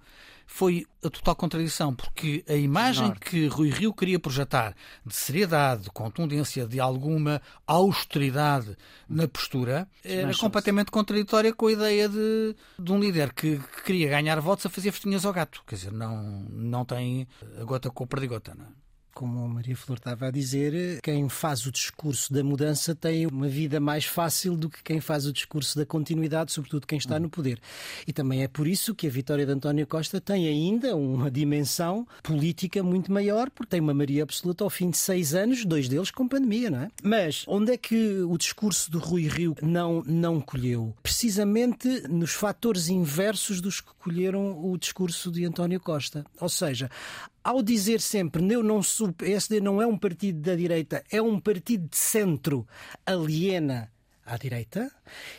[0.51, 4.74] foi a total contradição, porque a imagem que Rui Rio queria projetar
[5.05, 8.74] de seriedade, de contundência, de alguma austeridade
[9.07, 13.83] na postura, era Mas completamente contraditória com a ideia de, de um líder que, que
[13.85, 15.62] queria ganhar votos a fazer festinhas ao gato.
[15.66, 17.29] Quer dizer, não, não tem
[17.61, 18.55] a gota com o perdigota.
[18.55, 18.88] Não é?
[19.18, 23.48] Como a Maria Flor estava a dizer, quem faz o discurso da mudança tem uma
[23.48, 27.28] vida mais fácil do que quem faz o discurso da continuidade, sobretudo quem está no
[27.28, 27.59] poder.
[28.07, 32.07] E também é por isso que a vitória de António Costa tem ainda uma dimensão
[32.22, 36.12] política muito maior, porque tem uma maioria absoluta ao fim de seis anos, dois deles
[36.12, 36.90] com pandemia, não é?
[37.02, 40.94] Mas onde é que o discurso do Rui Rio não, não colheu?
[41.02, 46.24] Precisamente nos fatores inversos dos que colheram o discurso de António Costa.
[46.40, 46.88] Ou seja,
[47.48, 51.40] ao dizer sempre eu não sou, PSD não é um partido da direita, é um
[51.40, 52.68] partido de centro,
[53.06, 53.90] aliena
[54.22, 54.92] à direita,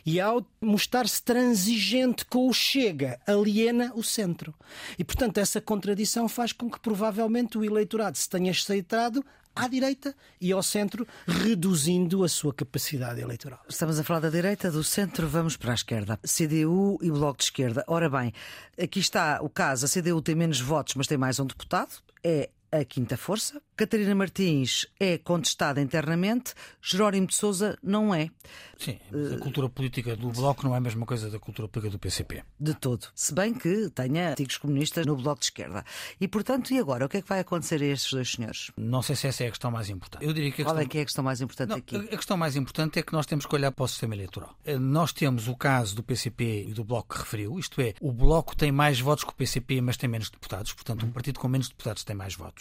[0.04, 4.56] e ao mostrar-se transigente com o Chega, aliena o centro.
[4.98, 9.24] E, portanto, essa contradição faz com que provavelmente o eleitorado se tenha aceitado
[9.60, 13.60] à direita e ao centro, reduzindo a sua capacidade eleitoral.
[13.68, 16.20] Estamos a falar da direita, do centro, vamos para a esquerda.
[16.24, 17.84] CDU e Bloco de Esquerda.
[17.88, 18.34] Ora bem,
[18.82, 22.02] aqui está o caso: a CDU tem menos votos, mas tem mais um deputado.
[22.24, 23.62] É a quinta força.
[23.76, 26.54] Catarina Martins é contestada internamente.
[26.82, 28.30] Jerónimo de Souza não é.
[28.78, 28.98] Sim,
[29.36, 32.44] a cultura política do Bloco não é a mesma coisa da cultura política do PCP.
[32.60, 33.08] De todo.
[33.16, 35.84] Se bem que tenha antigos comunistas no Bloco de Esquerda.
[36.20, 37.06] E, portanto, e agora?
[37.06, 38.72] O que é que vai acontecer a estes dois senhores?
[38.78, 40.26] Não sei se essa é a questão mais importante.
[40.26, 40.86] Eu diria que a Qual questão...
[40.88, 41.96] é que é a questão mais importante Não, aqui?
[41.96, 44.56] a questão mais importante é que nós temos que olhar para o sistema eleitoral.
[44.66, 48.12] Eh, Nós temos o caso do PCP e do Bloco que referiu, isto é, o
[48.12, 51.48] Bloco tem mais votos que o PCP, mas tem menos deputados, portanto, um partido com
[51.48, 52.59] menos deputados tem mais votos.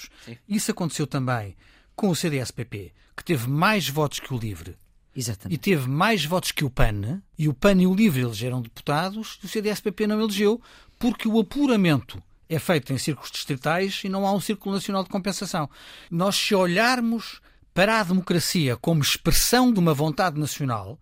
[0.49, 1.57] Isso aconteceu também
[1.95, 4.77] com o CDS-PP, que teve mais votos que o LIVRE
[5.15, 5.55] Exatamente.
[5.55, 9.39] e teve mais votos que o PAN, e o PAN e o LIVRE elegeram deputados,
[9.43, 10.61] e o CDS-PP não elegeu,
[10.99, 15.11] porque o apuramento é feito em círculos distritais e não há um círculo nacional de
[15.11, 15.69] compensação.
[16.11, 17.41] Nós, se olharmos
[17.75, 20.99] para a democracia como expressão de uma vontade nacional,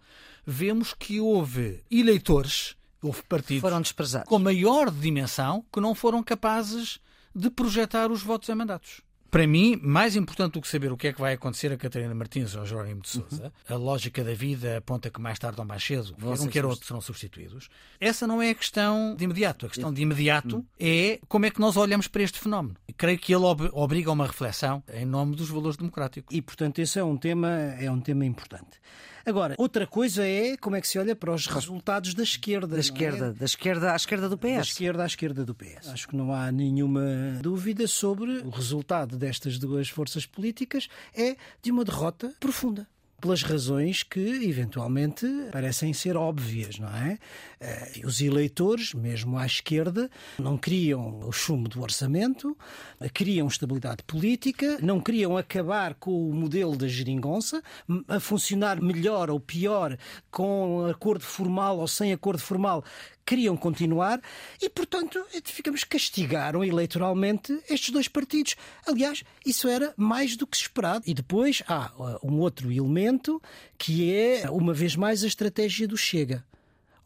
[0.46, 3.94] vemos que houve eleitores, houve partidos
[4.26, 6.98] com maior dimensão que não foram capazes
[7.37, 9.01] de projetar os votos em mandatos.
[9.29, 12.14] Para mim, mais importante do que saber o que é que vai acontecer a Catarina
[12.14, 15.66] Martins ou a Jerónimo de Sousa, a lógica da vida aponta que mais tarde ou
[15.66, 17.68] mais cedo, Vão quer um quer outro, serão substituídos.
[18.01, 19.66] Essa não é a questão de imediato.
[19.66, 22.77] A questão de imediato é como é que nós olhamos para este fenómeno.
[22.88, 26.35] E creio que ele ob- obriga a uma reflexão em nome dos valores democráticos.
[26.35, 28.81] E, portanto, esse é um tema, é um tema importante.
[29.26, 32.68] Agora, outra coisa é como é que se olha para os resultados da esquerda.
[32.68, 32.80] Da é?
[32.80, 34.68] esquerda, da esquerda à esquerda do Da PS.
[34.68, 35.88] esquerda à esquerda do PS.
[35.88, 37.02] Acho que não há nenhuma
[37.42, 42.86] dúvida sobre o resultado destas duas forças políticas é de uma derrota profunda.
[43.18, 47.18] Pelas razões que, eventualmente, parecem ser óbvias, não é?
[47.59, 52.57] Eh, Os eleitores, mesmo à esquerda, não queriam o chumbo do orçamento,
[53.00, 57.62] eh, queriam estabilidade política, não queriam acabar com o modelo da geringonça,
[58.07, 59.96] a funcionar melhor ou pior,
[60.31, 62.85] com acordo formal ou sem acordo formal,
[63.26, 64.20] queriam continuar
[64.62, 68.54] e, portanto, ficamos castigaram eleitoralmente estes dois partidos.
[68.86, 71.04] Aliás, isso era mais do que esperado.
[71.06, 73.42] E depois há uh, um outro elemento
[73.76, 76.44] que é, uma vez mais, a estratégia do Chega.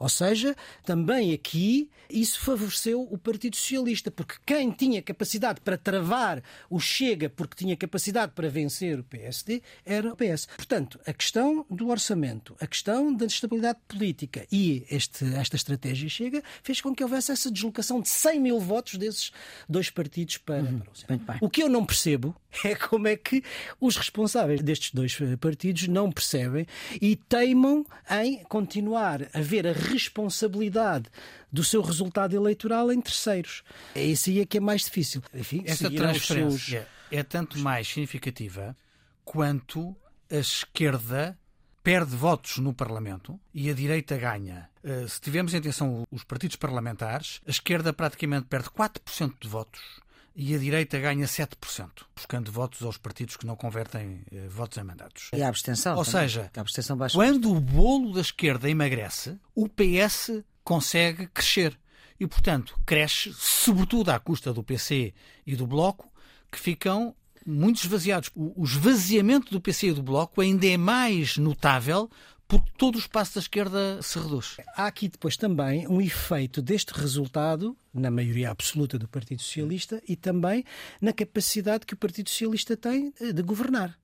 [0.00, 6.42] Ou seja, também aqui isso favoreceu o Partido Socialista, porque quem tinha capacidade para travar
[6.68, 10.46] o Chega, porque tinha capacidade para vencer o PSD, era o PS.
[10.56, 16.42] Portanto, a questão do orçamento, a questão da estabilidade política e este, esta estratégia Chega
[16.62, 19.30] fez com que houvesse essa deslocação de 100 mil votos desses
[19.68, 20.62] dois partidos para,
[21.26, 21.46] para o.
[21.46, 22.34] O que eu não percebo
[22.64, 23.42] é como é que
[23.80, 26.66] os responsáveis destes dois eh, partidos não percebem
[27.00, 31.06] e teimam em continuar a ver a responsabilidade
[31.50, 33.62] do seu resultado eleitoral em terceiros.
[33.94, 35.22] É isso aí é que é mais difícil.
[35.34, 38.76] Enfim, os transferência é tanto mais significativa
[39.24, 39.96] quanto
[40.30, 41.38] a esquerda
[41.82, 44.68] perde votos no Parlamento e a direita ganha.
[44.84, 49.80] Uh, se tivermos em atenção os partidos parlamentares, a esquerda praticamente perde 4% de votos
[50.34, 54.84] e a direita ganha 7%, buscando votos aos partidos que não convertem eh, votos em
[54.84, 55.28] mandatos.
[55.34, 55.96] E a abstenção.
[55.96, 56.22] Ou também.
[56.22, 61.78] seja, abstenção quando o bolo da esquerda emagrece, o PS consegue crescer.
[62.18, 65.14] E, portanto, cresce sobretudo à custa do PC
[65.46, 66.12] e do Bloco,
[66.52, 67.14] que ficam
[67.46, 68.30] muito esvaziados.
[68.34, 72.10] O esvaziamento do PC e do Bloco ainda é mais notável
[72.50, 74.56] porque todo o espaço da esquerda se reduz.
[74.74, 80.16] Há aqui depois também um efeito deste resultado, na maioria absoluta do Partido Socialista, e
[80.16, 80.64] também
[81.00, 83.96] na capacidade que o Partido Socialista tem de governar.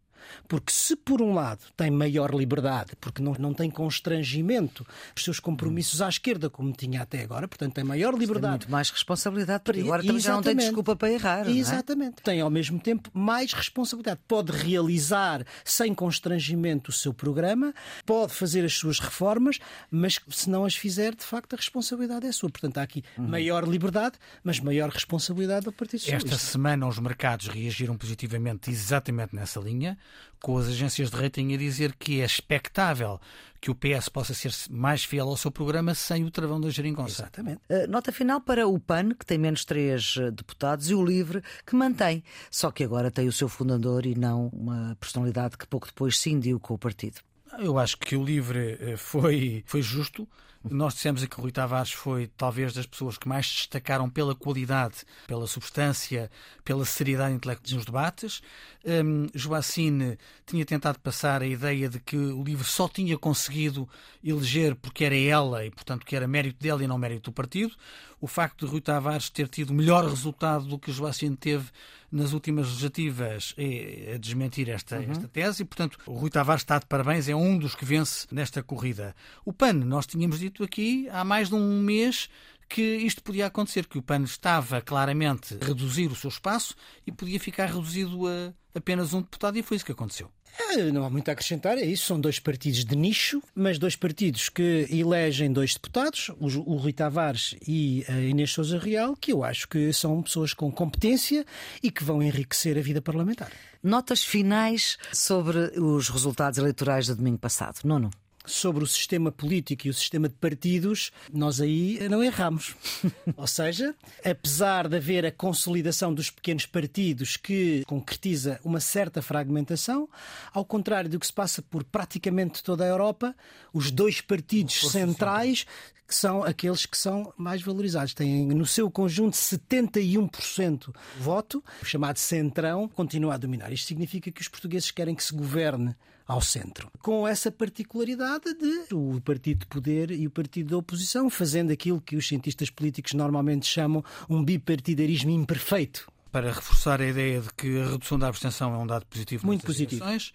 [0.49, 5.41] Porque se por um lado tem maior liberdade, porque não, não tem constrangimento os seus
[5.41, 8.43] compromissos à esquerda, como tinha até agora, portanto tem maior liberdade.
[8.43, 11.49] Tem muito mais responsabilidade, porque agora também já não tem desculpa para errar.
[11.49, 12.17] Exatamente.
[12.19, 12.23] É?
[12.23, 14.21] Tem ao mesmo tempo mais responsabilidade.
[14.27, 17.75] Pode realizar sem constrangimento o seu programa,
[18.05, 19.59] pode fazer as suas reformas,
[19.91, 22.51] mas se não as fizer, de facto a responsabilidade é sua.
[22.51, 23.29] Portanto há aqui uhum.
[23.29, 26.35] maior liberdade, mas maior responsabilidade do Partido Socialista.
[26.35, 29.99] Esta semana os mercados reagiram positivamente exatamente nessa linha
[30.41, 33.21] com as agências de rating a dizer que é expectável
[33.61, 37.23] que o PS possa ser mais fiel ao seu programa sem o travão da geringonça.
[37.23, 37.61] Exatamente.
[37.69, 41.43] Uh, nota final para o PAN, que tem menos três eh, deputados, e o LIVRE,
[41.67, 45.87] que mantém, só que agora tem o seu fundador e não uma personalidade que pouco
[45.87, 47.21] depois cindiu com o partido.
[47.59, 50.29] Eu acho que o LIVRE eh, foi, foi justo.
[50.71, 54.97] Nós dissemos que o Rui Tavares foi talvez das pessoas que mais destacaram pela qualidade,
[55.27, 56.31] pela substância,
[56.65, 58.43] pela seriedade intelectual nos debates.
[58.85, 63.89] Um, Joacine tinha tentado passar a ideia de que o livro só tinha conseguido
[64.23, 67.75] eleger porque era ela e, portanto, que era mérito dela e não mérito do partido.
[68.21, 71.67] O facto de Rui Tavares ter tido melhor resultado do que Joacine teve
[72.11, 75.11] nas últimas legislativas é a desmentir esta, uhum.
[75.11, 78.27] esta tese e, portanto, o Rui Tavares está de parabéns, é um dos que vence
[78.31, 79.15] nesta corrida.
[79.45, 82.29] O PAN, nós tínhamos dito aqui há mais de um mês
[82.69, 86.75] que isto podia acontecer, que o PAN estava claramente a reduzir o seu espaço
[87.07, 90.31] e podia ficar reduzido a apenas um deputado e foi isso que aconteceu.
[90.59, 92.07] É, não há muito a acrescentar, é isso.
[92.07, 97.55] São dois partidos de nicho, mas dois partidos que elegem dois deputados, o, Rui Tavares
[97.67, 101.45] e a Inês Souza Real, que eu acho que são pessoas com competência
[101.83, 103.53] e que vão enriquecer a vida parlamentar.
[103.83, 107.81] Notas finais sobre os resultados eleitorais de domingo passado.
[107.85, 108.11] Nono
[108.47, 112.75] sobre o sistema político e o sistema de partidos, nós aí não erramos.
[113.37, 113.95] Ou seja,
[114.25, 120.09] apesar de haver a consolidação dos pequenos partidos que concretiza uma certa fragmentação,
[120.53, 123.35] ao contrário do que se passa por praticamente toda a Europa,
[123.73, 125.67] os dois partidos centrais
[126.07, 128.15] que são aqueles que são mais valorizados.
[128.15, 133.73] Têm no seu conjunto 71% voto, o chamado centrão, continua a dominar.
[133.73, 135.97] Isto significa que os portugueses querem que se governe
[136.27, 136.91] ao centro.
[137.01, 142.01] Com essa particularidade de o partido de poder e o partido da oposição fazendo aquilo
[142.01, 146.11] que os cientistas políticos normalmente chamam um bipartidarismo imperfeito.
[146.33, 149.65] Para reforçar a ideia de que a redução da abstenção é um dado positivo Muito
[149.65, 150.05] positivo.
[150.05, 150.35] Eleições,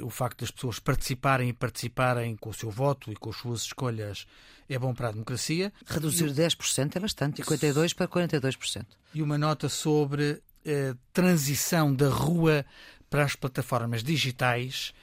[0.00, 3.62] o facto das pessoas participarem e participarem com o seu voto e com as suas
[3.62, 4.26] escolhas
[4.68, 5.72] é bom para a democracia.
[5.86, 6.32] Reduzir e...
[6.32, 8.86] 10% é bastante, 52% para 42%.
[9.14, 12.64] E uma nota sobre a transição da rua
[13.10, 14.94] para as plataformas digitais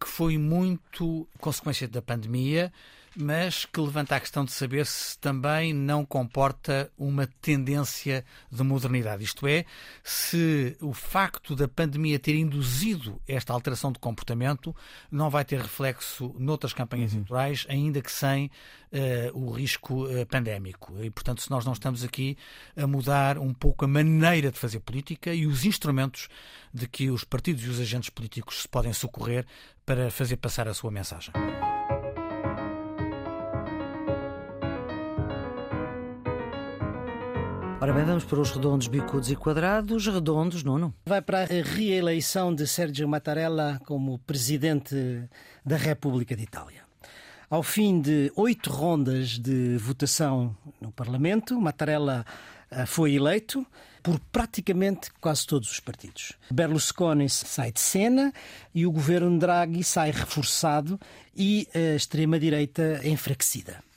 [0.00, 2.72] que foi muito consequência da pandemia,
[3.16, 9.24] mas que levanta a questão de saber se também não comporta uma tendência de modernidade.
[9.24, 9.64] Isto é,
[10.02, 14.74] se o facto da pandemia ter induzido esta alteração de comportamento
[15.10, 17.18] não vai ter reflexo noutras campanhas uhum.
[17.18, 18.46] eleitorais, ainda que sem
[18.92, 20.94] uh, o risco uh, pandémico.
[21.02, 22.36] E, portanto, se nós não estamos aqui
[22.76, 26.28] a mudar um pouco a maneira de fazer política e os instrumentos
[26.72, 29.46] de que os partidos e os agentes políticos se podem socorrer
[29.84, 31.32] para fazer passar a sua mensagem.
[37.88, 40.06] Ora bem, vamos para os redondos, bicudos e quadrados.
[40.06, 40.92] Redondos, Nuno.
[41.06, 44.94] Vai para a reeleição de Sérgio Mattarella como presidente
[45.64, 46.82] da República de Itália.
[47.48, 52.26] Ao fim de oito rondas de votação no Parlamento, Mattarella
[52.70, 53.66] eh, foi eleito
[54.02, 56.34] por praticamente quase todos os partidos.
[56.50, 58.34] Berlusconi sai de cena
[58.74, 61.00] e o governo Draghi sai reforçado
[61.34, 63.87] e a extrema-direita enfraquecida.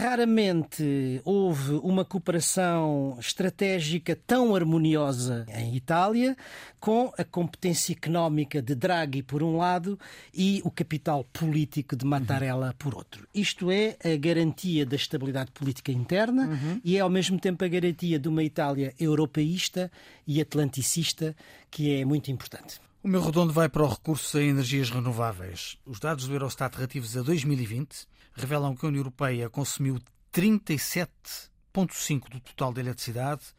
[0.00, 6.34] Raramente houve uma cooperação estratégica tão harmoniosa em Itália,
[6.80, 9.98] com a competência económica de Draghi por um lado
[10.32, 13.28] e o capital político de Mattarella por outro.
[13.34, 16.80] Isto é a garantia da estabilidade política interna uhum.
[16.82, 19.92] e é ao mesmo tempo a garantia de uma Itália europeísta
[20.26, 21.36] e atlanticista
[21.70, 22.80] que é muito importante.
[23.02, 25.76] O meu redondo vai para o recurso a energias renováveis.
[25.84, 29.98] Os dados do Eurostat relativos a 2020 revelam que a União Europeia consumiu
[30.32, 33.54] 37,5% do total da eletricidade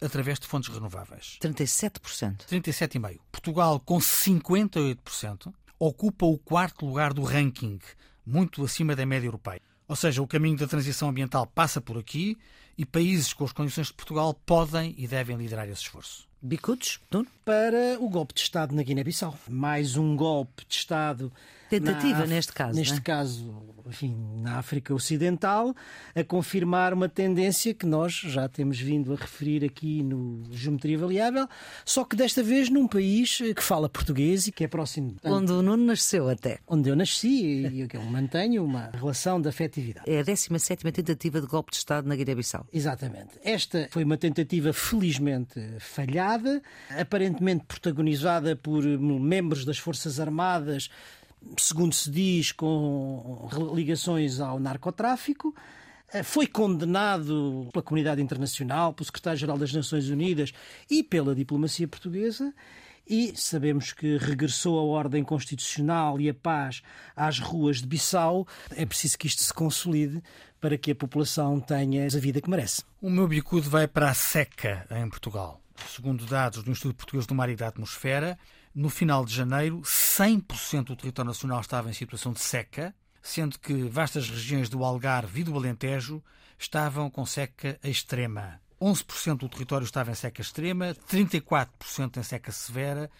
[0.00, 1.38] através de fontes renováveis.
[1.40, 2.46] 37%.
[2.46, 3.20] 37,5%.
[3.30, 7.78] Portugal, com 58%, ocupa o quarto lugar do ranking,
[8.24, 9.60] muito acima da média europeia.
[9.88, 12.38] Ou seja, o caminho da transição ambiental passa por aqui
[12.78, 16.26] e países com as condições de Portugal podem e devem liderar esse esforço.
[16.40, 17.28] Bicudos, Nuno?
[17.44, 19.38] Para o golpe de Estado na Guiné-Bissau.
[19.48, 21.32] Mais um golpe de Estado.
[21.80, 22.78] Tentativa, neste caso.
[22.78, 23.00] Neste é?
[23.00, 25.74] caso, enfim, na África Ocidental,
[26.14, 31.48] a confirmar uma tendência que nós já temos vindo a referir aqui no Geometria Variável,
[31.84, 35.16] só que desta vez num país que fala português e que é próximo.
[35.24, 36.58] Onde o Nuno nasceu até.
[36.66, 40.10] Onde eu nasci e eu mantenho uma relação de afetividade.
[40.10, 42.66] É a 17 tentativa de golpe de Estado na Guiné-Bissau.
[42.72, 43.30] Exatamente.
[43.42, 50.90] Esta foi uma tentativa felizmente falhada, aparentemente protagonizada por membros das Forças Armadas
[51.58, 55.54] segundo se diz, com ligações ao narcotráfico.
[56.24, 60.52] Foi condenado pela comunidade internacional, pelo secretário-geral das Nações Unidas
[60.90, 62.52] e pela diplomacia portuguesa.
[63.08, 66.82] E sabemos que regressou a ordem constitucional e a paz
[67.16, 68.46] às ruas de Bissau.
[68.76, 70.22] É preciso que isto se consolide
[70.60, 72.84] para que a população tenha a vida que merece.
[73.00, 75.60] O meu bicudo vai para a seca em Portugal.
[75.88, 78.38] Segundo dados do Instituto Português do Mar e da Atmosfera,
[78.74, 83.72] no final de janeiro, 100% do território nacional estava em situação de seca, sendo que
[83.84, 86.22] vastas regiões do Algarve e do Alentejo
[86.58, 88.60] estavam com seca extrema.
[88.80, 93.10] 11% do território estava em seca extrema, 34% em seca severa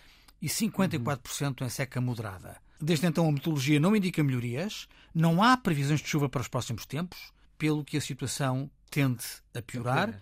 [0.41, 2.57] e 54% em seca moderada.
[2.81, 6.85] Desde então, a metodologia não indica melhorias, não há previsões de chuva para os próximos
[6.85, 9.25] tempos, pelo que a situação tende
[9.55, 10.21] a piorar.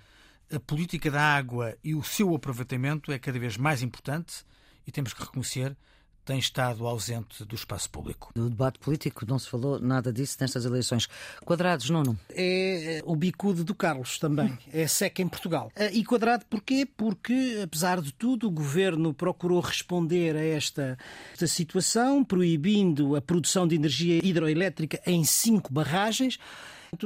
[0.52, 4.44] A política da água e o seu aproveitamento é cada vez mais importante
[4.90, 5.76] e temos que reconhecer
[6.24, 8.30] tem estado ausente do espaço público.
[8.36, 11.08] No debate político não se falou nada disso nestas eleições.
[11.44, 12.18] Quadrados, Nuno?
[12.28, 14.56] É o bicudo do Carlos também.
[14.72, 15.72] É seca em Portugal.
[15.74, 16.86] Ah, e quadrado porquê?
[16.86, 20.96] Porque, apesar de tudo, o governo procurou responder a esta,
[21.32, 26.38] esta situação, proibindo a produção de energia hidroelétrica em cinco barragens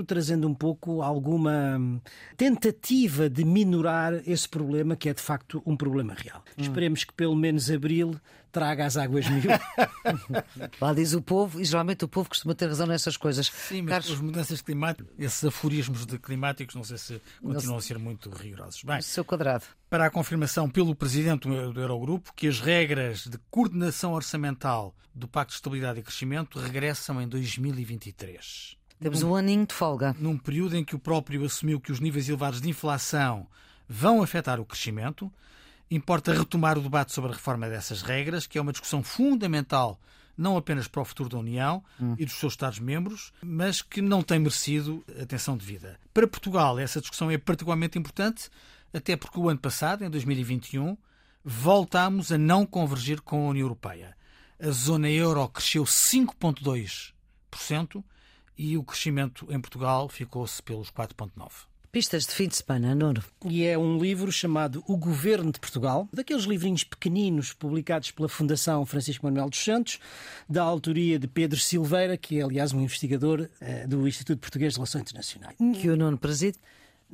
[0.07, 2.01] trazendo um pouco alguma
[2.37, 6.43] tentativa de minorar esse problema, que é de facto um problema real.
[6.59, 6.63] Hum.
[6.63, 8.19] Esperemos que pelo menos abril
[8.55, 9.43] traga as águas mil.
[10.81, 13.49] Lá diz o povo, e geralmente o povo costuma ter razão nessas coisas.
[13.49, 14.13] Sim, mas Carlos...
[14.13, 18.85] as mudanças climáticas, esses aforismos de climáticos, não sei se continuam a ser muito rigorosos.
[18.85, 19.65] Bem, o seu quadrado.
[19.91, 25.51] Para a confirmação pelo Presidente do Eurogrupo que as regras de coordenação orçamental do Pacto
[25.51, 28.77] de Estabilidade e Crescimento regressam em 2023.
[29.05, 30.17] Temos um aninho de folga.
[30.19, 33.47] Num período em que o próprio assumiu que os níveis elevados de inflação
[33.87, 35.31] vão afetar o crescimento,
[35.91, 40.01] importa retomar o debate sobre a reforma dessas regras, que é uma discussão fundamental
[40.39, 42.17] não apenas para o futuro da União hum.
[42.19, 46.01] e dos seus Estados-membros, mas que não tem merecido atenção devida.
[46.15, 48.49] Para Portugal, essa discussão é particularmente importante,
[48.91, 50.97] até porque o ano passado, em 2021,
[51.45, 54.17] voltámos a não convergir com a União Europeia.
[54.59, 58.03] A zona euro cresceu 5,2%
[58.57, 61.67] e o crescimento em Portugal ficou-se pelos 4,9%.
[61.95, 63.23] Pistas de fim de semana, Nuno.
[63.45, 68.85] E é um livro chamado O Governo de Portugal, daqueles livrinhos pequeninos publicados pela Fundação
[68.85, 70.01] Francisco Manuel dos Santos,
[70.49, 74.79] da autoria de Pedro Silveira, que é, aliás, um investigador uh, do Instituto Português de
[74.81, 75.57] Relações Internacionais.
[75.81, 76.59] Que o Nuno preside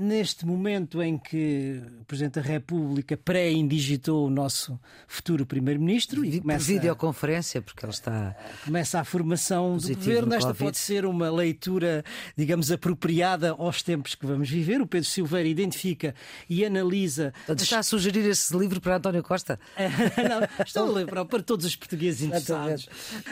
[0.01, 6.65] neste momento em que o Presidente da República pré-indigitou o nosso futuro Primeiro-Ministro e começa
[6.65, 8.35] videoconferência, porque ele está.
[8.65, 10.35] Começa a formação do governo.
[10.35, 12.03] Esta pode ser uma leitura,
[12.35, 14.81] digamos, apropriada aos tempos que vamos viver.
[14.81, 16.15] O Pedro Silveira identifica
[16.49, 17.35] e analisa.
[17.49, 19.61] Está a sugerir esse livro para António Costa?
[19.77, 22.89] não, estou a ler para, todos os portugueses interessados.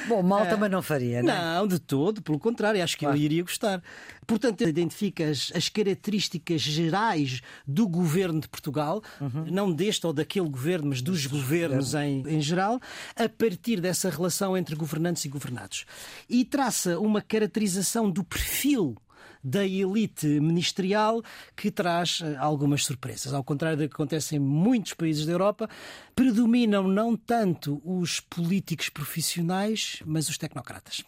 [0.06, 1.32] Bom, mal também ah, não faria, não?
[1.32, 1.38] É?
[1.38, 3.16] Não, de todo, pelo contrário, acho que claro.
[3.16, 3.82] eu iria gostar.
[4.26, 9.46] Portanto, identifica as, as características gerais do governo de Portugal, uhum.
[9.50, 12.80] não deste ou daquele governo, mas dos governos em, em geral,
[13.16, 15.84] a partir dessa relação entre governantes e governados.
[16.28, 18.96] E traça uma caracterização do perfil
[19.42, 21.22] da elite ministerial
[21.56, 23.32] que traz eh, algumas surpresas.
[23.32, 25.68] Ao contrário do que acontece em muitos países da Europa,
[26.14, 31.04] predominam não tanto os políticos profissionais, mas os tecnocratas.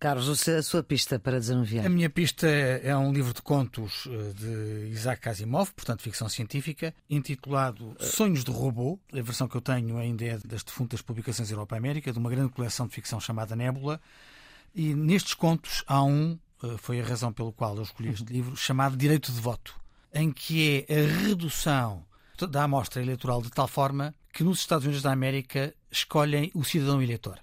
[0.00, 1.84] Carlos, a sua pista para desanuviar?
[1.84, 6.94] A minha pista é um livro de contos eh, de Isaac Asimov, portanto ficção científica,
[7.10, 9.00] intitulado Sonhos de Robô.
[9.12, 12.52] A versão que eu tenho ainda é das defuntas publicações Europa América, de uma grande
[12.52, 14.00] coleção de ficção chamada Nébula.
[14.72, 18.56] E nestes contos há um, eh, foi a razão pelo qual eu escolhi este livro,
[18.56, 19.74] chamado Direito de Voto,
[20.14, 22.06] em que é a redução
[22.48, 27.02] da amostra eleitoral de tal forma que nos Estados Unidos da América escolhem o cidadão
[27.02, 27.40] eleitor.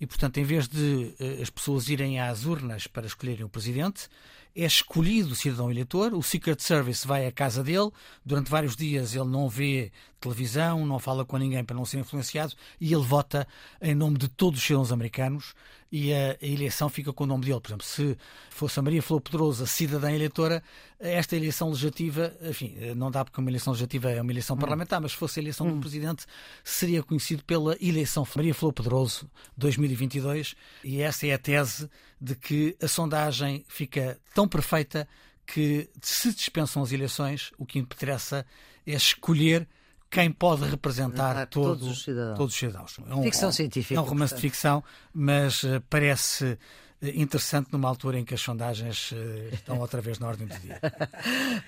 [0.00, 4.08] E, portanto, em vez de uh, as pessoas irem às urnas para escolherem o presidente,
[4.54, 7.90] é escolhido o cidadão eleitor, o Secret Service vai à casa dele,
[8.24, 12.54] durante vários dias ele não vê televisão, não fala com ninguém para não ser influenciado
[12.80, 13.46] e ele vota
[13.80, 15.54] em nome de todos os cidadãos americanos
[15.90, 17.60] e a, a eleição fica com o nome dele.
[17.60, 18.16] Por exemplo, se
[18.50, 20.62] fosse a Maria Flor Pedroso a cidadã eleitora,
[20.98, 24.58] esta eleição legislativa, enfim, não dá porque uma eleição legislativa é uma eleição hum.
[24.58, 25.74] parlamentar, mas se fosse a eleição hum.
[25.74, 26.26] do presidente,
[26.62, 31.88] seria conhecido pela eleição Maria Flor Pedroso 2022 e essa é a tese
[32.20, 35.08] de que a sondagem fica tão perfeita
[35.46, 38.44] que se dispensam as eleições, o que interessa
[38.86, 39.66] é escolher
[40.10, 42.36] quem pode representar todo, todos os cidadãos.
[42.36, 42.96] Todos os cidadãos.
[43.06, 43.98] É um, ficção científica.
[43.98, 44.36] É um romance portanto.
[44.36, 46.58] de ficção, mas uh, parece eh,
[47.02, 50.80] interessante numa altura em que as sondagens uh, estão outra vez na ordem do dia.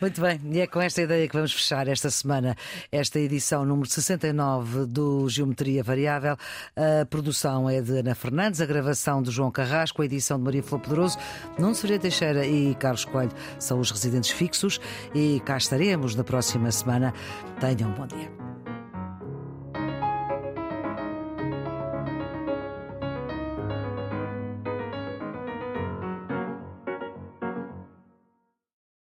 [0.01, 2.57] Muito bem, e é com esta ideia que vamos fechar esta semana
[2.91, 6.37] esta edição número 69 do Geometria Variável.
[6.76, 10.62] A produção é de Ana Fernandes, a gravação de João Carrasco, a edição de Maria
[10.62, 11.18] Flor Poderoso,
[11.59, 14.81] Nuno Ferreira Teixeira e Carlos Coelho são os residentes fixos
[15.14, 17.12] e cá estaremos na próxima semana.
[17.61, 18.39] Tenham um bom dia.